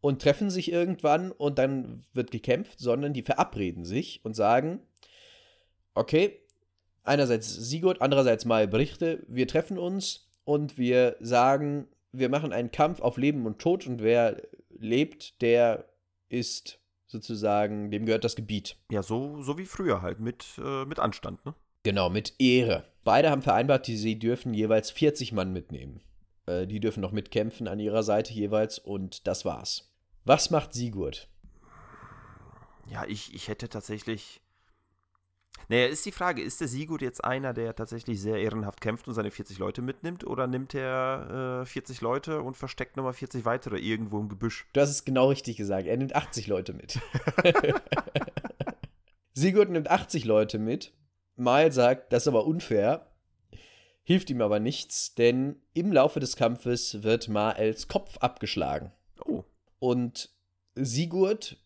und 0.00 0.22
treffen 0.22 0.48
sich 0.48 0.72
irgendwann 0.72 1.32
und 1.32 1.58
dann 1.58 2.06
wird 2.14 2.30
gekämpft, 2.30 2.80
sondern 2.80 3.12
die 3.12 3.20
verabreden 3.20 3.84
sich 3.84 4.24
und 4.24 4.32
sagen, 4.32 4.80
okay, 5.92 6.40
einerseits 7.02 7.54
Sigurd, 7.54 8.00
andererseits 8.00 8.46
Mal 8.46 8.66
Brichte, 8.66 9.22
wir 9.28 9.46
treffen 9.46 9.76
uns 9.76 10.30
und 10.44 10.78
wir 10.78 11.16
sagen, 11.20 11.86
wir 12.12 12.30
machen 12.30 12.54
einen 12.54 12.70
Kampf 12.70 13.02
auf 13.02 13.18
Leben 13.18 13.44
und 13.44 13.58
Tod 13.58 13.86
und 13.86 14.02
wer 14.02 14.40
lebt, 14.70 15.42
der 15.42 15.84
ist 16.30 16.78
sozusagen, 17.06 17.90
dem 17.90 18.06
gehört 18.06 18.24
das 18.24 18.34
Gebiet. 18.34 18.78
Ja, 18.90 19.02
so, 19.02 19.42
so 19.42 19.58
wie 19.58 19.66
früher 19.66 20.00
halt, 20.00 20.20
mit, 20.20 20.46
äh, 20.56 20.86
mit 20.86 21.00
Anstand, 21.00 21.44
ne? 21.44 21.54
Genau, 21.82 22.08
mit 22.08 22.32
Ehre. 22.38 22.93
Beide 23.04 23.30
haben 23.30 23.42
vereinbart, 23.42 23.86
die, 23.86 23.96
sie 23.96 24.18
dürfen 24.18 24.54
jeweils 24.54 24.90
40 24.90 25.32
Mann 25.32 25.52
mitnehmen. 25.52 26.00
Äh, 26.46 26.66
die 26.66 26.80
dürfen 26.80 27.00
noch 27.00 27.12
mitkämpfen 27.12 27.68
an 27.68 27.78
ihrer 27.78 28.02
Seite 28.02 28.32
jeweils 28.32 28.78
und 28.78 29.26
das 29.26 29.44
war's. 29.44 29.92
Was 30.24 30.50
macht 30.50 30.72
Sigurd? 30.72 31.28
Ja, 32.90 33.04
ich, 33.06 33.34
ich 33.34 33.48
hätte 33.48 33.68
tatsächlich 33.68 34.40
naja, 35.68 35.86
ist 35.86 36.04
die 36.04 36.12
Frage, 36.12 36.42
ist 36.42 36.60
der 36.60 36.68
Sigurd 36.68 37.00
jetzt 37.00 37.24
einer, 37.24 37.54
der 37.54 37.74
tatsächlich 37.74 38.20
sehr 38.20 38.36
ehrenhaft 38.36 38.80
kämpft 38.80 39.08
und 39.08 39.14
seine 39.14 39.30
40 39.30 39.58
Leute 39.58 39.80
mitnimmt? 39.80 40.26
Oder 40.26 40.46
nimmt 40.46 40.74
er 40.74 41.62
äh, 41.62 41.66
40 41.66 42.00
Leute 42.00 42.42
und 42.42 42.56
versteckt 42.56 42.96
nochmal 42.96 43.14
40 43.14 43.44
weitere 43.44 43.78
irgendwo 43.78 44.18
im 44.20 44.28
Gebüsch? 44.28 44.66
Du 44.72 44.80
hast 44.80 44.90
es 44.90 45.04
genau 45.04 45.28
richtig 45.28 45.56
gesagt. 45.56 45.86
Er 45.86 45.96
nimmt 45.96 46.14
80 46.14 46.48
Leute 46.48 46.74
mit. 46.74 47.00
Sigurd 49.32 49.70
nimmt 49.70 49.90
80 49.90 50.24
Leute 50.26 50.58
mit. 50.58 50.92
Mal 51.36 51.72
sagt, 51.72 52.12
das 52.12 52.24
ist 52.24 52.28
aber 52.28 52.46
unfair. 52.46 53.10
Hilft 54.02 54.30
ihm 54.30 54.42
aber 54.42 54.60
nichts, 54.60 55.14
denn 55.14 55.56
im 55.72 55.92
Laufe 55.92 56.20
des 56.20 56.36
Kampfes 56.36 57.02
wird 57.02 57.28
Maels 57.28 57.88
Kopf 57.88 58.18
abgeschlagen. 58.18 58.92
Oh. 59.24 59.44
Und 59.78 60.30
Sigurd 60.74 61.56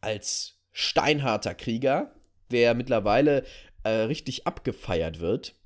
als 0.00 0.58
steinharter 0.72 1.54
Krieger 1.54 2.14
der 2.52 2.74
mittlerweile 2.74 3.44
äh, 3.82 3.90
richtig 3.90 4.46
abgefeiert 4.46 5.18
wird. 5.18 5.56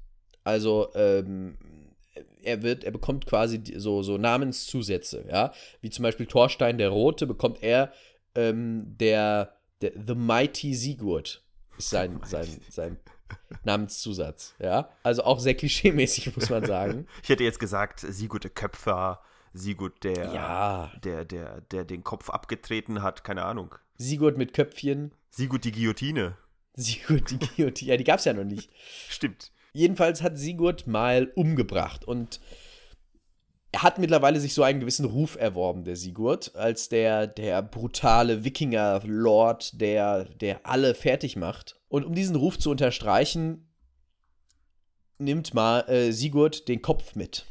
Also, 0.45 0.89
ähm, 0.95 1.59
er 2.43 2.63
wird, 2.63 2.85
er 2.85 2.93
bekommt 2.93 3.27
quasi 3.27 3.61
so, 3.77 4.03
so 4.03 4.17
Namenszusätze, 4.17 5.27
ja. 5.29 5.53
Wie 5.81 5.91
zum 5.91 6.05
Beispiel 6.05 6.27
Thorstein 6.27 6.79
der 6.79 6.91
Rote 6.91 7.27
bekommt 7.27 7.63
er 7.63 7.93
ähm, 8.35 8.97
der, 8.99 9.57
der 9.83 9.93
The 10.07 10.15
Mighty 10.15 10.75
Sigurd 10.75 11.43
ist 11.77 11.91
sein, 11.91 12.21
sein, 12.25 12.49
sein 12.71 12.97
Namenszusatz, 13.65 14.55
ja. 14.59 14.91
Also 15.03 15.25
auch 15.25 15.41
sehr 15.41 15.55
klischeemäßig, 15.55 16.35
muss 16.37 16.51
man 16.51 16.65
sagen. 16.65 17.07
Ich 17.23 17.29
hätte 17.29 17.45
jetzt 17.45 17.59
gesagt, 17.59 18.01
Sigurd 18.01 18.45
der 18.45 18.51
Köpfer, 18.51 19.21
Sigurd 19.53 20.05
der, 20.05 20.33
ja. 20.33 20.93
der, 21.03 21.25
der, 21.25 21.61
der 21.63 21.85
den 21.85 22.05
Kopf 22.05 22.31
abgetreten 22.31 23.03
hat, 23.03 23.25
keine 23.25 23.45
Ahnung. 23.45 23.75
Sigurd 23.97 24.37
mit 24.37 24.53
Köpfchen. 24.53 25.13
Sigurd 25.31 25.65
die 25.65 25.73
Guillotine. 25.73 26.37
Sigurd 26.75 27.31
die 27.31 27.39
Guillotine. 27.39 27.91
Ja, 27.91 27.97
die 27.97 28.05
gab 28.05 28.19
es 28.19 28.27
ja 28.27 28.33
noch 28.33 28.45
nicht. 28.45 28.71
Stimmt. 29.09 29.51
Jedenfalls 29.73 30.23
hat 30.23 30.39
Sigurd 30.39 30.87
mal 30.87 31.33
umgebracht 31.35 32.05
und 32.05 32.41
er 33.77 33.83
hat 33.83 33.99
mittlerweile 33.99 34.41
sich 34.41 34.55
so 34.55 34.63
einen 34.63 34.81
gewissen 34.81 35.05
Ruf 35.05 35.37
erworben, 35.37 35.85
der 35.85 35.97
Sigurd, 35.97 36.55
als 36.57 36.89
der, 36.89 37.27
der 37.27 37.61
brutale 37.61 38.43
Wikinger-Lord, 38.43 39.79
der, 39.79 40.25
der 40.25 40.67
alle 40.67 40.95
fertig 40.95 41.37
macht. 41.37 41.79
Und 41.89 42.07
um 42.07 42.15
diesen 42.15 42.37
Ruf 42.37 42.59
zu 42.59 42.71
unterstreichen, 42.71 43.69
nimmt 45.19 45.53
mal 45.53 45.81
äh, 45.91 46.11
Sigurd 46.11 46.69
den 46.69 46.81
Kopf 46.81 47.17
mit. 47.17 47.45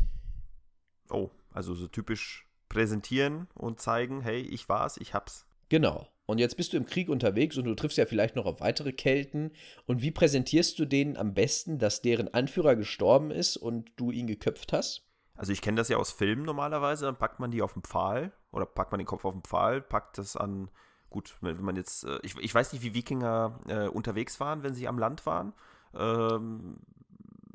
Oh, 1.12 1.30
also 1.52 1.76
so 1.76 1.86
typisch 1.88 2.48
präsentieren 2.70 3.48
und 3.54 3.80
zeigen, 3.80 4.22
hey, 4.22 4.42
ich 4.42 4.68
war's, 4.68 4.98
ich 4.98 5.14
hab's. 5.14 5.46
Genau. 5.70 6.08
Und 6.26 6.40
jetzt 6.40 6.58
bist 6.58 6.74
du 6.74 6.78
im 6.78 6.88
Krieg 6.88 7.08
unterwegs 7.08 7.56
und 7.56 7.66
du 7.66 7.76
triffst 7.76 8.00
ja 8.00 8.08
vielleicht 8.08 8.36
noch 8.36 8.48
auf 8.48 8.62
weitere 8.62 8.94
Kelten. 8.94 9.52
Und 9.86 10.02
wie 10.02 10.10
präsentierst 10.10 10.80
du 10.80 10.86
denen 10.86 11.18
am 11.18 11.36
besten, 11.36 11.78
dass 11.78 12.02
deren 12.02 12.34
Anführer 12.34 12.76
gestorben 12.76 13.30
ist 13.30 13.58
und 13.58 13.92
du 13.96 14.10
ihn 14.10 14.26
geköpft 14.26 14.74
hast? 14.74 15.05
Also 15.36 15.52
ich 15.52 15.62
kenne 15.62 15.78
das 15.78 15.90
ja 15.90 15.98
aus 15.98 16.12
Filmen 16.12 16.44
normalerweise, 16.44 17.06
dann 17.06 17.18
packt 17.18 17.40
man 17.40 17.52
die 17.52 17.62
auf 17.62 17.74
den 17.74 17.84
Pfahl 17.84 18.32
oder 18.52 18.66
packt 18.66 18.92
man 18.92 19.00
den 19.00 19.08
Kopf 19.08 19.26
auf 19.26 19.34
den 19.34 19.44
Pfahl, 19.44 19.82
packt 19.82 20.18
das 20.18 20.38
an, 20.38 20.70
gut, 21.10 21.36
wenn 21.42 21.62
man 21.62 21.76
jetzt, 21.76 22.06
äh, 22.06 22.20
ich, 22.24 22.38
ich 22.38 22.54
weiß 22.54 22.74
nicht, 22.74 22.82
wie 22.82 22.94
Wikinger 22.94 23.60
äh, 23.68 23.88
unterwegs 23.88 24.40
waren, 24.40 24.64
wenn 24.64 24.74
sie 24.74 24.88
am 24.88 24.98
Land 24.98 25.26
waren. 25.26 25.54
Ähm, 25.94 26.78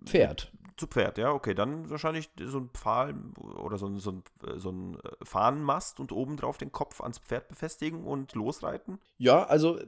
Pferd 0.04 0.52
zu 0.80 0.86
Pferd, 0.86 1.18
ja, 1.18 1.30
okay, 1.30 1.54
dann 1.54 1.90
wahrscheinlich 1.90 2.30
so 2.42 2.58
ein 2.58 2.70
Pfahl 2.70 3.14
oder 3.38 3.76
so 3.76 3.86
ein, 3.86 3.98
so 3.98 4.12
ein, 4.12 4.22
so 4.56 4.70
ein 4.70 4.94
äh, 4.96 5.10
Fahnenmast 5.22 6.00
und 6.00 6.10
obendrauf 6.10 6.58
den 6.58 6.72
Kopf 6.72 7.00
ans 7.00 7.18
Pferd 7.18 7.48
befestigen 7.48 8.04
und 8.04 8.34
losreiten? 8.34 8.98
Ja, 9.18 9.44
also 9.44 9.78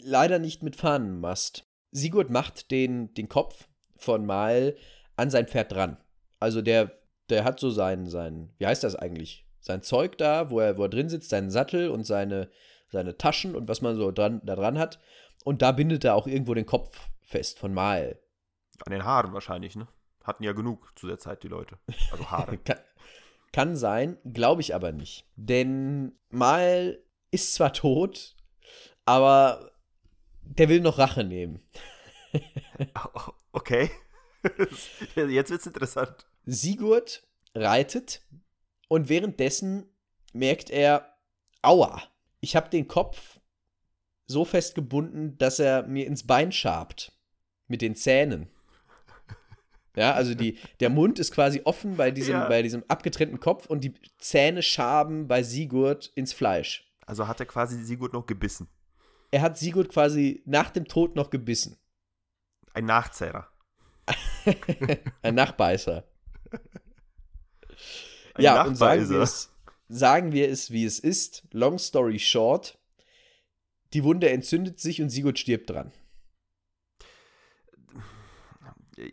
leider 0.00 0.38
nicht 0.38 0.62
mit 0.62 0.76
Fahnenmast. 0.76 1.66
Sigurd 1.90 2.30
macht 2.30 2.70
den, 2.70 3.12
den 3.14 3.28
Kopf 3.28 3.68
von 3.96 4.26
Mal 4.26 4.76
an 5.16 5.30
sein 5.30 5.48
Pferd 5.48 5.72
dran. 5.72 5.96
Also 6.38 6.62
der, 6.62 6.92
der 7.30 7.44
hat 7.44 7.60
so 7.60 7.70
sein, 7.70 8.06
sein, 8.06 8.52
wie 8.58 8.66
heißt 8.66 8.84
das 8.84 8.96
eigentlich? 8.96 9.46
Sein 9.60 9.82
Zeug 9.82 10.16
da, 10.18 10.50
wo 10.50 10.60
er, 10.60 10.78
wo 10.78 10.82
er 10.82 10.88
drin 10.88 11.08
sitzt, 11.08 11.30
seinen 11.30 11.50
Sattel 11.50 11.90
und 11.90 12.04
seine, 12.04 12.50
seine 12.90 13.16
Taschen 13.18 13.54
und 13.54 13.68
was 13.68 13.82
man 13.82 13.96
so 13.96 14.10
dran, 14.12 14.40
da 14.44 14.56
dran 14.56 14.78
hat. 14.78 14.98
Und 15.44 15.62
da 15.62 15.72
bindet 15.72 16.04
er 16.04 16.14
auch 16.14 16.26
irgendwo 16.26 16.54
den 16.54 16.66
Kopf 16.66 17.08
fest 17.22 17.58
von 17.58 17.74
Mal. 17.74 18.18
An 18.86 18.92
den 18.92 19.04
Haaren 19.04 19.32
wahrscheinlich, 19.32 19.76
ne? 19.76 19.88
Hatten 20.24 20.44
ja 20.44 20.52
genug 20.52 20.92
zu 20.96 21.06
der 21.06 21.18
Zeit 21.18 21.42
die 21.42 21.48
Leute. 21.48 21.78
Also 22.12 22.30
Haare. 22.30 22.58
kann, 22.64 22.78
kann 23.52 23.76
sein, 23.76 24.18
glaube 24.24 24.60
ich 24.60 24.74
aber 24.74 24.92
nicht. 24.92 25.26
Denn 25.36 26.12
Mal 26.30 26.98
ist 27.30 27.54
zwar 27.54 27.72
tot, 27.72 28.36
aber 29.04 29.72
der 30.42 30.68
will 30.68 30.80
noch 30.80 30.98
Rache 30.98 31.24
nehmen. 31.24 31.62
okay. 33.52 33.90
Jetzt 35.14 35.50
wird's 35.50 35.66
interessant. 35.66 36.27
Sigurd 36.50 37.26
reitet 37.54 38.22
und 38.88 39.10
währenddessen 39.10 39.84
merkt 40.32 40.70
er, 40.70 41.14
aua, 41.60 42.02
ich 42.40 42.56
habe 42.56 42.70
den 42.70 42.88
Kopf 42.88 43.38
so 44.26 44.44
festgebunden, 44.44 45.36
dass 45.36 45.58
er 45.58 45.86
mir 45.86 46.06
ins 46.06 46.26
Bein 46.26 46.52
schabt. 46.52 47.12
Mit 47.66 47.82
den 47.82 47.94
Zähnen. 47.94 48.48
Ja, 49.94 50.14
also 50.14 50.34
die, 50.34 50.58
der 50.80 50.88
Mund 50.88 51.18
ist 51.18 51.32
quasi 51.32 51.60
offen 51.64 51.96
bei 51.96 52.10
diesem, 52.10 52.34
ja. 52.34 52.48
bei 52.48 52.62
diesem 52.62 52.82
abgetrennten 52.88 53.40
Kopf 53.40 53.66
und 53.66 53.84
die 53.84 53.92
Zähne 54.18 54.62
schaben 54.62 55.28
bei 55.28 55.42
Sigurd 55.42 56.10
ins 56.14 56.32
Fleisch. 56.32 56.90
Also 57.04 57.28
hat 57.28 57.40
er 57.40 57.46
quasi 57.46 57.82
Sigurd 57.84 58.14
noch 58.14 58.24
gebissen. 58.24 58.68
Er 59.30 59.42
hat 59.42 59.58
Sigurd 59.58 59.90
quasi 59.90 60.42
nach 60.46 60.70
dem 60.70 60.86
Tod 60.86 61.14
noch 61.14 61.28
gebissen. 61.28 61.76
Ein 62.72 62.86
Nachzehrer. 62.86 63.48
Ein 65.22 65.34
Nachbeißer. 65.34 66.04
Ja, 68.38 68.64
und 68.64 68.76
sagen 68.76 69.10
wir, 69.10 69.20
es, 69.20 69.52
sagen 69.88 70.32
wir 70.32 70.48
es, 70.48 70.70
wie 70.70 70.84
es 70.84 70.98
ist. 70.98 71.46
Long 71.52 71.78
story 71.78 72.18
short. 72.18 72.78
Die 73.92 74.02
Wunde 74.04 74.30
entzündet 74.30 74.80
sich 74.80 75.02
und 75.02 75.10
Sigurd 75.10 75.38
stirbt 75.38 75.68
dran. 75.70 75.92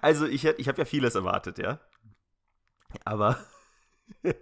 also 0.00 0.26
ich, 0.26 0.44
ich 0.44 0.68
habe 0.68 0.78
ja 0.78 0.84
vieles 0.84 1.14
erwartet, 1.14 1.58
ja. 1.58 1.80
Aber 3.04 3.44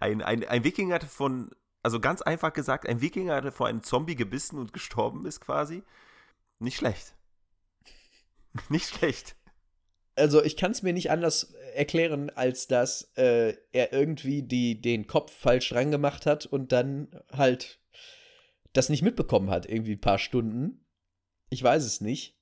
ein, 0.00 0.22
ein, 0.22 0.44
ein 0.44 0.64
Wikinger 0.64 1.00
von, 1.00 1.50
also 1.82 2.00
ganz 2.00 2.22
einfach 2.22 2.52
gesagt, 2.52 2.88
ein 2.88 3.00
Wikinger 3.00 3.34
hatte 3.34 3.52
vor 3.52 3.66
einem 3.66 3.82
Zombie 3.82 4.14
gebissen 4.14 4.58
und 4.58 4.72
gestorben 4.72 5.26
ist 5.26 5.40
quasi. 5.40 5.82
Nicht 6.58 6.76
schlecht. 6.76 7.14
Nicht 8.68 8.86
schlecht. 8.86 9.36
Also 10.14 10.42
ich 10.44 10.56
kann 10.58 10.72
es 10.72 10.82
mir 10.82 10.92
nicht 10.92 11.10
anders 11.10 11.54
erklären, 11.74 12.28
als 12.28 12.66
dass 12.66 13.12
äh, 13.16 13.56
er 13.72 13.94
irgendwie 13.94 14.42
die, 14.42 14.78
den 14.78 15.06
Kopf 15.06 15.32
falsch 15.32 15.70
dran 15.70 15.90
gemacht 15.90 16.26
hat 16.26 16.44
und 16.44 16.70
dann 16.70 17.18
halt 17.32 17.80
das 18.74 18.90
nicht 18.90 19.00
mitbekommen 19.00 19.48
hat, 19.48 19.64
irgendwie 19.64 19.94
ein 19.94 20.00
paar 20.02 20.18
Stunden. 20.18 20.84
Ich 21.48 21.62
weiß 21.62 21.82
es 21.84 22.02
nicht. 22.02 22.38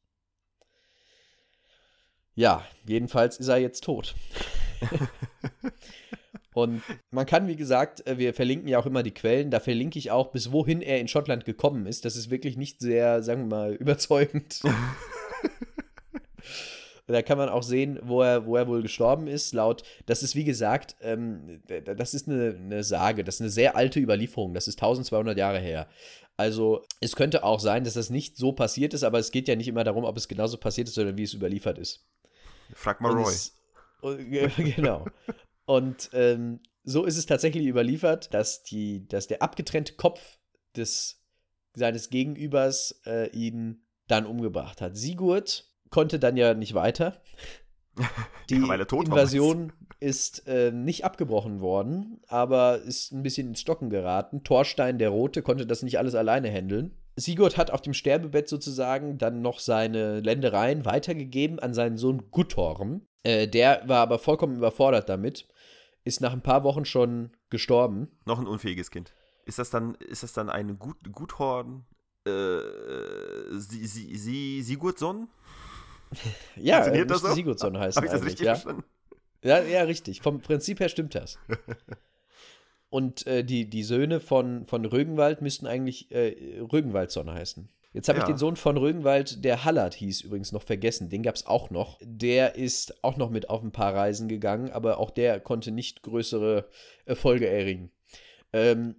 Ja, 2.35 2.67
jedenfalls 2.87 3.39
ist 3.39 3.49
er 3.49 3.59
jetzt 3.59 3.85
tot. 3.85 4.17
Und 6.53 6.83
man 7.11 7.27
kann, 7.27 7.47
wie 7.47 7.57
gesagt, 7.57 8.07
äh, 8.07 8.19
wir 8.19 8.35
verlinken 8.35 8.69
ja 8.69 8.79
auch 8.79 8.87
immer 8.87 9.03
die 9.03 9.15
Quellen, 9.15 9.51
da 9.51 9.61
verlinke 9.61 9.99
ich 9.99 10.11
auch, 10.11 10.33
bis 10.33 10.51
wohin 10.53 10.83
er 10.83 10.99
in 10.99 11.09
Schottland 11.09 11.45
gekommen 11.45 11.87
ist. 11.87 12.05
Das 12.05 12.17
ist 12.17 12.31
wirklich 12.31 12.57
nicht 12.57 12.81
sehr, 12.81 13.23
sagen 13.23 13.43
wir 13.43 13.57
mal, 13.57 13.73
überzeugend. 13.81 14.61
da 17.07 17.23
kann 17.23 17.39
man 17.39 17.49
auch 17.49 17.63
sehen, 17.63 17.99
wo 18.03 18.23
er, 18.23 18.47
wo 18.47 18.57
er 18.57 18.67
wohl 18.67 18.83
gestorben 18.83 19.27
ist. 19.27 19.55
Laut, 19.55 19.83
das 20.07 20.23
ist 20.23 20.35
wie 20.35 20.45
gesagt, 20.45 20.97
ähm, 21.01 21.63
das 21.85 22.15
ist 22.15 22.29
eine, 22.29 22.57
eine 22.57 22.85
Sage, 22.85 23.25
das 23.25 23.37
ist 23.37 23.41
eine 23.43 23.51
sehr 23.51 23.77
alte 23.77 24.01
Überlieferung, 24.01 24.55
das 24.55 24.69
ist 24.69 24.79
1200 24.79 25.37
Jahre 25.37 25.59
her. 25.59 25.89
Also 26.37 26.83
es 27.01 27.17
könnte 27.17 27.45
auch 27.45 27.61
sein, 27.61 27.85
dass 27.85 27.95
das 27.95 28.09
nicht 28.09 28.37
so 28.37 28.53
passiert 28.53 28.95
ist, 28.95 29.05
aber 29.05 29.19
es 29.19 29.31
geht 29.31 29.47
ja 29.47 29.57
nicht 29.57 29.69
immer 29.69 29.85
darum, 29.85 30.05
ob 30.05 30.17
es 30.17 30.27
genauso 30.27 30.57
passiert 30.57 30.89
ist 30.89 30.99
oder 30.99 31.17
wie 31.17 31.25
es 31.25 31.35
überliefert 31.35 31.79
ist. 31.79 32.07
Frag 32.73 33.01
mal 33.01 33.13
Roy. 33.13 33.31
Es, 33.31 33.53
genau. 34.57 35.05
Und 35.71 36.11
ähm, 36.15 36.59
so 36.83 37.05
ist 37.05 37.17
es 37.17 37.27
tatsächlich 37.27 37.65
überliefert, 37.65 38.35
dass, 38.35 38.65
die, 38.65 39.07
dass 39.07 39.29
der 39.29 39.41
abgetrennte 39.41 39.93
Kopf 39.93 40.41
des, 40.75 41.23
seines 41.75 42.11
Gegenübers 42.11 43.01
äh, 43.07 43.31
ihn 43.31 43.85
dann 44.09 44.27
umgebracht 44.27 44.81
hat. 44.81 44.97
Sigurd 44.97 45.69
konnte 45.89 46.19
dann 46.19 46.37
ja 46.37 46.55
nicht 46.55 46.75
weiter. 46.75 47.23
Die 48.51 48.57
Invasion 48.57 49.73
ist 50.01 50.49
äh, 50.49 50.73
nicht 50.73 51.05
abgebrochen 51.05 51.61
worden, 51.61 52.21
aber 52.27 52.81
ist 52.81 53.13
ein 53.13 53.23
bisschen 53.23 53.47
ins 53.47 53.61
Stocken 53.61 53.91
geraten. 53.91 54.43
Thorstein 54.43 54.99
der 54.99 55.11
Rote 55.11 55.41
konnte 55.41 55.69
das 55.69 55.85
nicht 55.85 56.01
alles 56.01 56.17
alleine 56.17 56.51
handeln. 56.51 56.97
Sigurd 57.15 57.57
hat 57.57 57.71
auf 57.71 57.83
dem 57.83 57.95
Sterbebett 57.95 58.49
sozusagen 58.49 59.19
dann 59.19 59.41
noch 59.41 59.61
seine 59.61 60.19
Ländereien 60.19 60.85
weitergegeben 60.85 61.61
an 61.61 61.75
seinen 61.75 61.97
Sohn 61.97 62.33
Guttorm. 62.33 63.07
Äh, 63.23 63.47
der 63.47 63.83
war 63.87 63.99
aber 63.99 64.19
vollkommen 64.19 64.57
überfordert 64.57 65.09
damit 65.09 65.47
ist 66.05 66.21
nach 66.21 66.33
ein 66.33 66.43
paar 66.43 66.65
Wochen 66.65 66.85
schon 66.85 67.31
gestorben. 67.51 68.09
Noch 68.25 68.39
ein 68.39 68.47
unfähiges 68.47 68.91
Kind. 68.91 69.13
Ist 69.45 69.59
das 69.59 69.71
dann, 69.71 69.95
ist 69.97 70.23
das 70.23 70.33
dann 70.33 70.49
ein 70.49 70.79
Gut, 70.79 70.97
Guthorn, 71.13 71.85
äh, 72.27 72.31
Sie, 73.59 73.87
Sie, 73.87 74.17
Sie, 74.17 74.63
Sigurdsson? 74.63 75.29
ja, 76.57 76.89
müsste 76.91 77.29
so? 77.29 77.35
Sigurdsson 77.35 77.79
heißen. 77.79 77.97
Habe 77.97 78.07
ich 78.07 78.13
das 78.13 78.25
richtig 78.25 78.47
ja? 78.47 78.55
verstanden? 78.55 78.85
Ja, 79.43 79.63
ja, 79.63 79.83
richtig. 79.83 80.21
Vom 80.21 80.41
Prinzip 80.41 80.81
her 80.81 80.89
stimmt 80.89 81.15
das. 81.15 81.39
Und 82.91 83.27
äh, 83.27 83.45
die, 83.45 83.71
die 83.71 83.85
Söhne 83.85 84.21
von, 84.21 84.67
von 84.67 84.85
Rögenwald 84.85 85.43
müssten 85.43 85.67
eigentlich 85.67 86.11
äh, 86.11 86.61
Rögenwaldson 86.61 87.31
heißen. 87.31 87.69
Jetzt 87.93 88.09
habe 88.09 88.19
ja. 88.19 88.25
ich 88.25 88.29
den 88.29 88.39
Sohn 88.39 88.57
von 88.57 88.77
Rögenwald, 88.77 89.45
der 89.45 89.65
Hallard 89.65 89.95
hieß 89.95 90.21
übrigens 90.21 90.53
noch 90.53 90.63
vergessen. 90.63 91.09
Den 91.09 91.23
gab 91.23 91.35
es 91.35 91.47
auch 91.47 91.71
noch. 91.71 91.99
Der 92.03 92.55
ist 92.55 93.03
auch 93.03 93.17
noch 93.17 93.31
mit 93.31 93.51
auf 93.51 93.63
ein 93.63 93.73
paar 93.73 93.95
Reisen 93.95 94.29
gegangen, 94.29 94.71
aber 94.71 94.99
auch 94.99 95.11
der 95.11 95.41
konnte 95.41 95.73
nicht 95.73 96.03
größere 96.03 96.69
Erfolge 97.05 97.49
erringen. 97.49 97.91
Ähm, 98.53 98.97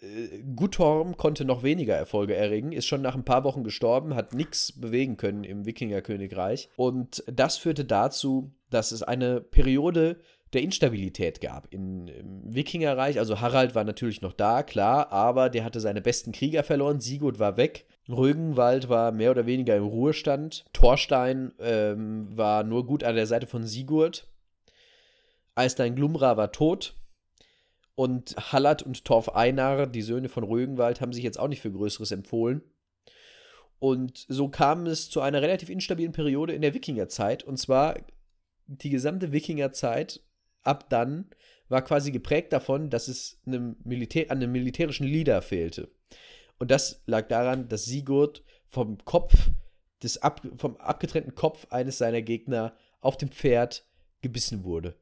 äh, 0.00 0.42
Guttorm 0.56 1.16
konnte 1.16 1.44
noch 1.44 1.62
weniger 1.62 1.94
Erfolge 1.94 2.34
erringen, 2.34 2.72
ist 2.72 2.86
schon 2.86 3.02
nach 3.02 3.14
ein 3.14 3.24
paar 3.24 3.44
Wochen 3.44 3.62
gestorben, 3.62 4.14
hat 4.14 4.34
nichts 4.34 4.72
bewegen 4.72 5.16
können 5.16 5.44
im 5.44 5.64
Wikingerkönigreich. 5.64 6.70
Und 6.76 7.22
das 7.26 7.56
führte 7.56 7.84
dazu, 7.84 8.52
dass 8.70 8.92
es 8.92 9.02
eine 9.02 9.40
Periode 9.40 10.20
der 10.52 10.62
Instabilität 10.62 11.40
gab 11.40 11.72
in, 11.72 12.08
im 12.08 12.54
Wikingerreich. 12.54 13.18
Also 13.18 13.40
Harald 13.40 13.74
war 13.74 13.84
natürlich 13.84 14.22
noch 14.22 14.32
da, 14.32 14.62
klar, 14.62 15.12
aber 15.12 15.50
der 15.50 15.64
hatte 15.64 15.80
seine 15.80 16.00
besten 16.00 16.32
Krieger 16.32 16.62
verloren. 16.62 17.00
Sigurd 17.00 17.38
war 17.38 17.56
weg. 17.56 17.86
Rögenwald 18.08 18.88
war 18.88 19.12
mehr 19.12 19.30
oder 19.30 19.46
weniger 19.46 19.76
im 19.76 19.84
Ruhestand. 19.84 20.64
Thorstein 20.72 21.52
ähm, 21.58 22.36
war 22.36 22.62
nur 22.62 22.86
gut 22.86 23.02
an 23.02 23.14
der 23.16 23.26
Seite 23.26 23.46
von 23.46 23.64
Sigurd. 23.64 24.26
Eistein 25.54 25.94
Glumra 25.94 26.36
war 26.36 26.52
tot. 26.52 26.94
Und 27.94 28.34
Hallard 28.52 28.82
und 28.82 29.04
Torf 29.04 29.28
Einar, 29.30 29.86
die 29.86 30.02
Söhne 30.02 30.28
von 30.28 30.44
Rögenwald, 30.44 31.00
haben 31.00 31.12
sich 31.12 31.22
jetzt 31.22 31.38
auch 31.38 31.48
nicht 31.48 31.62
für 31.62 31.70
Größeres 31.70 32.10
empfohlen. 32.10 32.62
Und 33.78 34.26
so 34.28 34.48
kam 34.48 34.86
es 34.86 35.10
zu 35.10 35.20
einer 35.20 35.42
relativ 35.42 35.70
instabilen 35.70 36.12
Periode 36.12 36.52
in 36.52 36.62
der 36.62 36.74
Wikingerzeit. 36.74 37.44
Und 37.44 37.58
zwar 37.58 37.96
die 38.66 38.90
gesamte 38.90 39.32
Wikingerzeit 39.32 40.20
ab 40.62 40.88
dann 40.90 41.30
war 41.68 41.82
quasi 41.82 42.10
geprägt 42.10 42.52
davon, 42.52 42.90
dass 42.90 43.08
es 43.08 43.40
einem 43.46 43.76
Militär, 43.84 44.30
an 44.30 44.38
einem 44.38 44.52
militärischen 44.52 45.06
Leader 45.06 45.40
fehlte. 45.42 45.88
Und 46.58 46.70
das 46.70 47.02
lag 47.06 47.28
daran, 47.28 47.68
dass 47.68 47.84
Sigurd 47.84 48.44
vom 48.68 48.98
Kopf, 49.04 49.34
des 50.02 50.18
ab, 50.18 50.42
vom 50.58 50.76
abgetrennten 50.76 51.34
Kopf 51.34 51.66
eines 51.70 51.98
seiner 51.98 52.22
Gegner 52.22 52.76
auf 53.00 53.16
dem 53.16 53.30
Pferd 53.30 53.86
gebissen 54.22 54.64
wurde. 54.64 54.96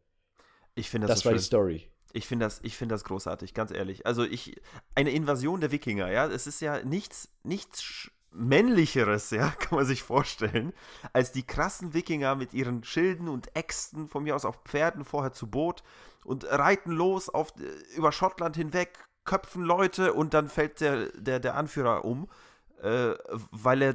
Ich 0.74 0.90
finde 0.90 1.06
das, 1.06 1.16
das 1.16 1.22
so 1.22 1.24
war 1.26 1.32
schön. 1.32 1.38
die 1.38 1.44
Story. 1.44 1.92
Ich 2.12 2.26
finde 2.26 2.46
das, 2.46 2.60
find 2.60 2.92
das 2.92 3.04
großartig, 3.04 3.54
ganz 3.54 3.70
ehrlich. 3.70 4.06
Also 4.06 4.24
ich, 4.24 4.60
eine 4.94 5.10
Invasion 5.10 5.60
der 5.60 5.72
Wikinger, 5.72 6.10
ja, 6.10 6.26
es 6.26 6.46
ist 6.46 6.60
ja 6.60 6.84
nichts, 6.84 7.30
nichts 7.42 8.10
männlicheres, 8.30 9.30
ja, 9.30 9.48
kann 9.58 9.76
man 9.76 9.86
sich 9.86 10.02
vorstellen, 10.02 10.72
als 11.12 11.32
die 11.32 11.46
krassen 11.46 11.94
Wikinger 11.94 12.34
mit 12.34 12.54
ihren 12.54 12.84
Schilden 12.84 13.28
und 13.28 13.54
Äxten, 13.56 14.08
von 14.08 14.22
mir 14.24 14.36
aus 14.36 14.44
auf 14.44 14.62
Pferden, 14.64 15.04
vorher 15.04 15.32
zu 15.32 15.48
Boot 15.48 15.82
und 16.24 16.44
reiten 16.44 16.92
los 16.92 17.28
auf, 17.28 17.54
über 17.96 18.12
Schottland 18.12 18.56
hinweg, 18.56 18.98
köpfen 19.24 19.62
Leute 19.62 20.12
und 20.12 20.34
dann 20.34 20.48
fällt 20.48 20.80
der, 20.80 21.08
der, 21.12 21.40
der 21.40 21.54
Anführer 21.56 22.04
um, 22.04 22.28
äh, 22.82 23.14
weil 23.50 23.82
er 23.82 23.94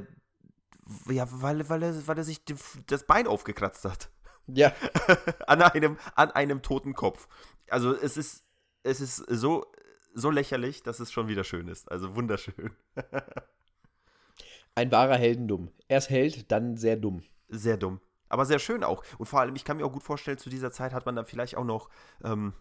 ja, 1.10 1.26
weil, 1.30 1.68
weil, 1.68 1.82
er, 1.82 2.06
weil 2.06 2.18
er 2.18 2.24
sich 2.24 2.42
das 2.86 3.04
Bein 3.04 3.26
aufgekratzt 3.26 3.84
hat. 3.84 4.10
Ja. 4.46 4.72
an, 5.46 5.62
einem, 5.62 5.98
an 6.14 6.30
einem 6.30 6.62
toten 6.62 6.94
Kopf. 6.94 7.28
Also 7.68 7.94
es 7.94 8.16
ist, 8.16 8.44
es 8.82 9.00
ist 9.00 9.16
so, 9.16 9.66
so 10.14 10.30
lächerlich, 10.30 10.82
dass 10.82 11.00
es 11.00 11.12
schon 11.12 11.28
wieder 11.28 11.44
schön 11.44 11.68
ist. 11.68 11.90
Also 11.90 12.16
wunderschön. 12.16 12.72
Ein 14.74 14.90
wahrer 14.90 15.16
Heldendumm. 15.16 15.70
Erst 15.88 16.08
Held, 16.08 16.50
dann 16.50 16.76
sehr 16.76 16.96
dumm. 16.96 17.22
Sehr 17.48 17.76
dumm. 17.76 18.00
Aber 18.28 18.44
sehr 18.44 18.58
schön 18.58 18.84
auch. 18.84 19.02
Und 19.18 19.26
vor 19.26 19.40
allem, 19.40 19.56
ich 19.56 19.64
kann 19.64 19.76
mir 19.76 19.84
auch 19.84 19.92
gut 19.92 20.02
vorstellen, 20.02 20.38
zu 20.38 20.50
dieser 20.50 20.70
Zeit 20.70 20.92
hat 20.92 21.06
man 21.06 21.16
dann 21.16 21.26
vielleicht 21.26 21.56
auch 21.56 21.64
noch 21.64 21.88
ähm, 22.22 22.52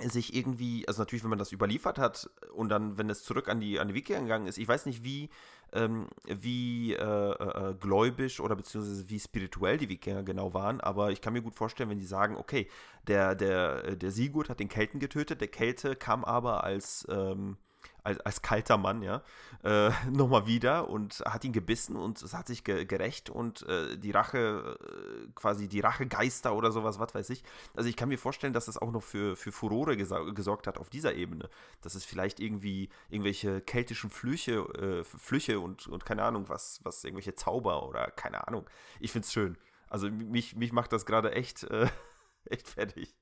sich 0.00 0.34
irgendwie, 0.34 0.86
also 0.88 1.02
natürlich, 1.02 1.22
wenn 1.22 1.30
man 1.30 1.38
das 1.38 1.52
überliefert 1.52 1.98
hat 1.98 2.30
und 2.54 2.68
dann, 2.68 2.98
wenn 2.98 3.10
es 3.10 3.22
zurück 3.22 3.48
an 3.48 3.60
die, 3.60 3.78
an 3.78 3.88
die 3.88 3.94
Wikinger 3.94 4.22
gegangen 4.22 4.46
ist, 4.46 4.58
ich 4.58 4.66
weiß 4.66 4.86
nicht, 4.86 5.04
wie, 5.04 5.28
ähm, 5.72 6.08
wie 6.24 6.94
äh, 6.94 6.98
äh, 6.98 7.70
äh, 7.70 7.74
gläubisch 7.74 8.40
oder 8.40 8.56
beziehungsweise 8.56 9.08
wie 9.08 9.20
spirituell 9.20 9.78
die 9.78 9.88
Wikinger 9.88 10.22
genau 10.22 10.54
waren, 10.54 10.80
aber 10.80 11.10
ich 11.10 11.20
kann 11.20 11.34
mir 11.34 11.42
gut 11.42 11.54
vorstellen, 11.54 11.90
wenn 11.90 11.98
die 11.98 12.06
sagen, 12.06 12.36
okay, 12.36 12.68
der, 13.06 13.34
der, 13.34 13.96
der 13.96 14.10
Sigurd 14.10 14.48
hat 14.48 14.60
den 14.60 14.68
Kelten 14.68 14.98
getötet, 14.98 15.40
der 15.40 15.48
Kälte 15.48 15.94
kam 15.94 16.24
aber 16.24 16.64
als, 16.64 17.06
ähm, 17.10 17.58
als, 18.04 18.20
als 18.20 18.42
kalter 18.42 18.76
Mann, 18.76 19.02
ja, 19.02 19.22
äh, 19.62 19.90
nochmal 20.10 20.46
wieder 20.46 20.88
und 20.88 21.22
hat 21.26 21.44
ihn 21.44 21.52
gebissen 21.52 21.96
und 21.96 22.20
es 22.20 22.34
hat 22.34 22.46
sich 22.46 22.64
ge 22.64 22.84
gerecht 22.84 23.30
und 23.30 23.62
äh, 23.68 23.96
die 23.96 24.10
Rache, 24.10 24.78
äh, 24.80 25.28
quasi 25.34 25.68
die 25.68 25.80
Rachegeister 25.80 26.54
oder 26.54 26.72
sowas, 26.72 26.98
was 26.98 27.14
weiß 27.14 27.30
ich. 27.30 27.42
Also 27.74 27.88
ich 27.88 27.96
kann 27.96 28.08
mir 28.08 28.18
vorstellen, 28.18 28.52
dass 28.52 28.66
das 28.66 28.78
auch 28.78 28.92
noch 28.92 29.02
für, 29.02 29.36
für 29.36 29.52
Furore 29.52 29.96
gesorgt 29.96 30.66
hat 30.66 30.78
auf 30.78 30.90
dieser 30.90 31.14
Ebene. 31.14 31.48
Dass 31.80 31.94
es 31.94 32.04
vielleicht 32.04 32.40
irgendwie 32.40 32.88
irgendwelche 33.08 33.60
keltischen 33.60 34.10
Flüche, 34.10 34.60
äh, 34.78 35.04
Flüche 35.04 35.60
und, 35.60 35.86
und 35.86 36.04
keine 36.04 36.24
Ahnung, 36.24 36.48
was, 36.48 36.80
was, 36.82 37.04
irgendwelche 37.04 37.34
Zauber 37.34 37.88
oder 37.88 38.10
keine 38.10 38.46
Ahnung. 38.46 38.68
Ich 39.00 39.12
finde 39.12 39.26
es 39.26 39.32
schön. 39.32 39.56
Also 39.88 40.10
mich, 40.10 40.56
mich 40.56 40.72
macht 40.72 40.92
das 40.92 41.06
gerade 41.06 41.32
echt, 41.32 41.64
äh, 41.64 41.88
echt 42.46 42.68
fertig. 42.68 43.14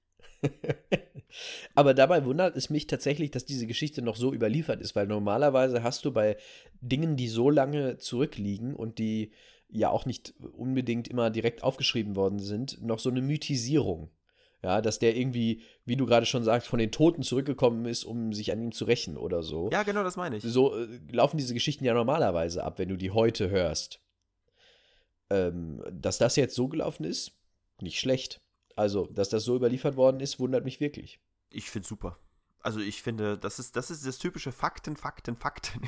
Aber 1.74 1.94
dabei 1.94 2.24
wundert 2.24 2.56
es 2.56 2.70
mich 2.70 2.86
tatsächlich, 2.86 3.30
dass 3.30 3.44
diese 3.44 3.66
Geschichte 3.66 4.02
noch 4.02 4.16
so 4.16 4.32
überliefert 4.32 4.80
ist, 4.80 4.96
weil 4.96 5.06
normalerweise 5.06 5.82
hast 5.82 6.04
du 6.04 6.12
bei 6.12 6.36
Dingen, 6.80 7.16
die 7.16 7.28
so 7.28 7.50
lange 7.50 7.98
zurückliegen 7.98 8.74
und 8.74 8.98
die 8.98 9.32
ja 9.68 9.90
auch 9.90 10.06
nicht 10.06 10.34
unbedingt 10.56 11.08
immer 11.08 11.30
direkt 11.30 11.62
aufgeschrieben 11.62 12.16
worden 12.16 12.38
sind, 12.40 12.82
noch 12.82 12.98
so 12.98 13.10
eine 13.10 13.22
Mythisierung. 13.22 14.10
Ja, 14.62 14.82
dass 14.82 14.98
der 14.98 15.16
irgendwie, 15.16 15.62
wie 15.86 15.96
du 15.96 16.04
gerade 16.04 16.26
schon 16.26 16.44
sagst, 16.44 16.68
von 16.68 16.78
den 16.78 16.92
Toten 16.92 17.22
zurückgekommen 17.22 17.86
ist, 17.86 18.04
um 18.04 18.34
sich 18.34 18.52
an 18.52 18.60
ihm 18.60 18.72
zu 18.72 18.84
rächen 18.84 19.16
oder 19.16 19.42
so. 19.42 19.70
Ja, 19.72 19.84
genau, 19.84 20.04
das 20.04 20.16
meine 20.16 20.36
ich. 20.36 20.42
So 20.42 20.76
äh, 20.76 20.86
laufen 21.10 21.38
diese 21.38 21.54
Geschichten 21.54 21.84
ja 21.84 21.94
normalerweise 21.94 22.62
ab, 22.62 22.78
wenn 22.78 22.90
du 22.90 22.96
die 22.96 23.10
heute 23.10 23.48
hörst. 23.48 24.00
Ähm, 25.30 25.82
dass 25.90 26.18
das 26.18 26.36
jetzt 26.36 26.54
so 26.54 26.68
gelaufen 26.68 27.04
ist, 27.04 27.32
nicht 27.80 27.98
schlecht. 27.98 28.42
Also, 28.80 29.04
dass 29.08 29.28
das 29.28 29.44
so 29.44 29.56
überliefert 29.56 29.96
worden 29.96 30.20
ist, 30.20 30.40
wundert 30.40 30.64
mich 30.64 30.80
wirklich. 30.80 31.20
Ich 31.50 31.68
finde 31.68 31.86
super. 31.86 32.16
Also 32.60 32.80
ich 32.80 33.02
finde, 33.02 33.36
das 33.36 33.58
ist, 33.58 33.76
das 33.76 33.90
ist 33.90 34.06
das 34.06 34.16
typische 34.16 34.52
Fakten, 34.52 34.96
Fakten, 34.96 35.36
Fakten. 35.36 35.82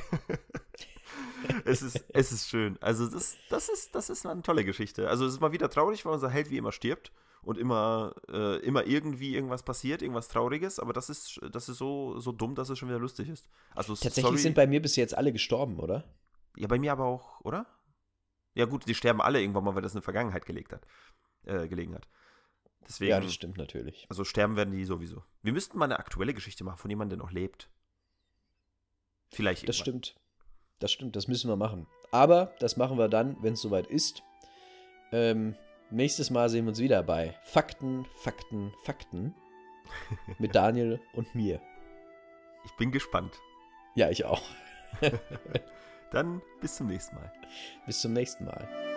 es, 1.65 1.81
ist, 1.81 2.05
es 2.11 2.33
ist 2.33 2.51
schön. 2.51 2.77
Also 2.83 3.07
das, 3.07 3.39
das, 3.49 3.71
ist, 3.71 3.95
das 3.95 4.11
ist 4.11 4.27
eine 4.27 4.43
tolle 4.43 4.67
Geschichte. 4.67 5.09
Also 5.09 5.25
es 5.25 5.33
ist 5.33 5.41
mal 5.41 5.53
wieder 5.53 5.71
traurig, 5.71 6.05
weil 6.05 6.13
unser 6.13 6.29
Held 6.29 6.51
wie 6.51 6.59
immer 6.59 6.71
stirbt. 6.71 7.13
und 7.41 7.57
immer, 7.57 8.15
äh, 8.29 8.59
immer 8.59 8.85
irgendwie 8.85 9.37
irgendwas 9.37 9.63
passiert, 9.63 10.03
irgendwas 10.03 10.29
Trauriges, 10.29 10.79
aber 10.79 10.93
das 10.93 11.09
ist, 11.09 11.41
das 11.51 11.71
ist 11.71 11.79
so, 11.79 12.21
so 12.21 12.31
dumm, 12.31 12.55
dass 12.55 12.69
es 12.69 12.79
schon 12.79 12.91
wieder 12.91 12.99
lustig 12.99 13.31
ist. 13.31 13.49
Also, 13.75 13.95
Tatsächlich 13.95 14.25
sorry, 14.25 14.39
sind 14.39 14.55
bei 14.55 14.67
mir 14.67 14.83
bis 14.83 14.97
jetzt 14.97 15.17
alle 15.17 15.33
gestorben, 15.33 15.81
oder? 15.81 16.05
Ja, 16.57 16.69
bei 16.69 16.79
mir 16.79 16.93
aber 16.93 17.07
auch, 17.07 17.41
oder? 17.41 17.65
Ja, 18.53 18.67
gut, 18.67 18.87
die 18.87 18.95
sterben 18.95 19.23
alle 19.23 19.41
irgendwann 19.41 19.65
mal, 19.65 19.75
weil 19.75 19.81
das 19.81 19.93
in 19.93 20.01
der 20.01 20.03
Vergangenheit 20.03 20.45
gelegt 20.45 20.75
hat, 20.75 20.87
äh, 21.45 21.67
gelegen 21.69 21.95
hat. 21.95 22.07
Deswegen, 22.89 23.11
Ja, 23.11 23.21
das 23.21 23.33
stimmt 23.35 23.57
natürlich. 23.57 24.07
also 24.09 24.25
sterben 24.25 24.57
werden 24.57 24.73
die 24.75 24.85
sowieso. 24.85 25.23
Wir 25.43 25.53
müssten 25.53 25.79
mal 25.79 25.85
eine 25.87 25.99
aktuelle 25.99 26.35
Geschichte 26.35 26.65
machen 26.65 26.79
von 26.79 26.91
jemandem, 26.91 27.19
der 27.19 27.27
noch 27.27 27.33
lebt. 27.33 27.71
Vielleicht 29.31 29.69
Das 29.69 29.79
irgendwann. 29.79 30.03
stimmt. 30.05 30.21
Das 30.79 30.93
stimmt, 30.93 31.17
das 31.17 31.29
müssen 31.29 31.49
wir 31.49 31.57
machen. 31.57 31.87
Aber 32.11 32.55
das 32.59 32.77
machen 32.77 32.99
wir 32.99 33.09
dann, 33.09 33.37
wenn 33.43 33.55
es 33.55 33.61
soweit 33.63 33.87
ist. 33.87 34.23
Ähm, 35.13 35.55
nächstes 35.91 36.31
Mal 36.31 36.49
sehen 36.49 36.65
wir 36.65 36.71
uns 36.71 36.81
wieder 36.81 37.03
bei 37.03 37.39
Fakten, 37.45 38.05
Fakten, 38.23 38.73
Fakten. 38.85 39.35
mit 40.39 40.55
Daniel 40.55 41.01
und 41.15 41.35
mir. 41.35 41.61
Ich 42.65 42.73
bin 42.77 42.93
gespannt. 42.93 43.39
Ja, 43.95 44.11
ich 44.11 44.25
auch. 44.25 44.43
Dann 46.11 46.43
bis 46.61 46.77
zum 46.77 46.87
nächsten 46.89 47.15
Mal. 47.17 47.33
Bis 47.87 48.01
zum 48.01 48.13
nächsten 48.13 48.45
Mal. 48.45 48.92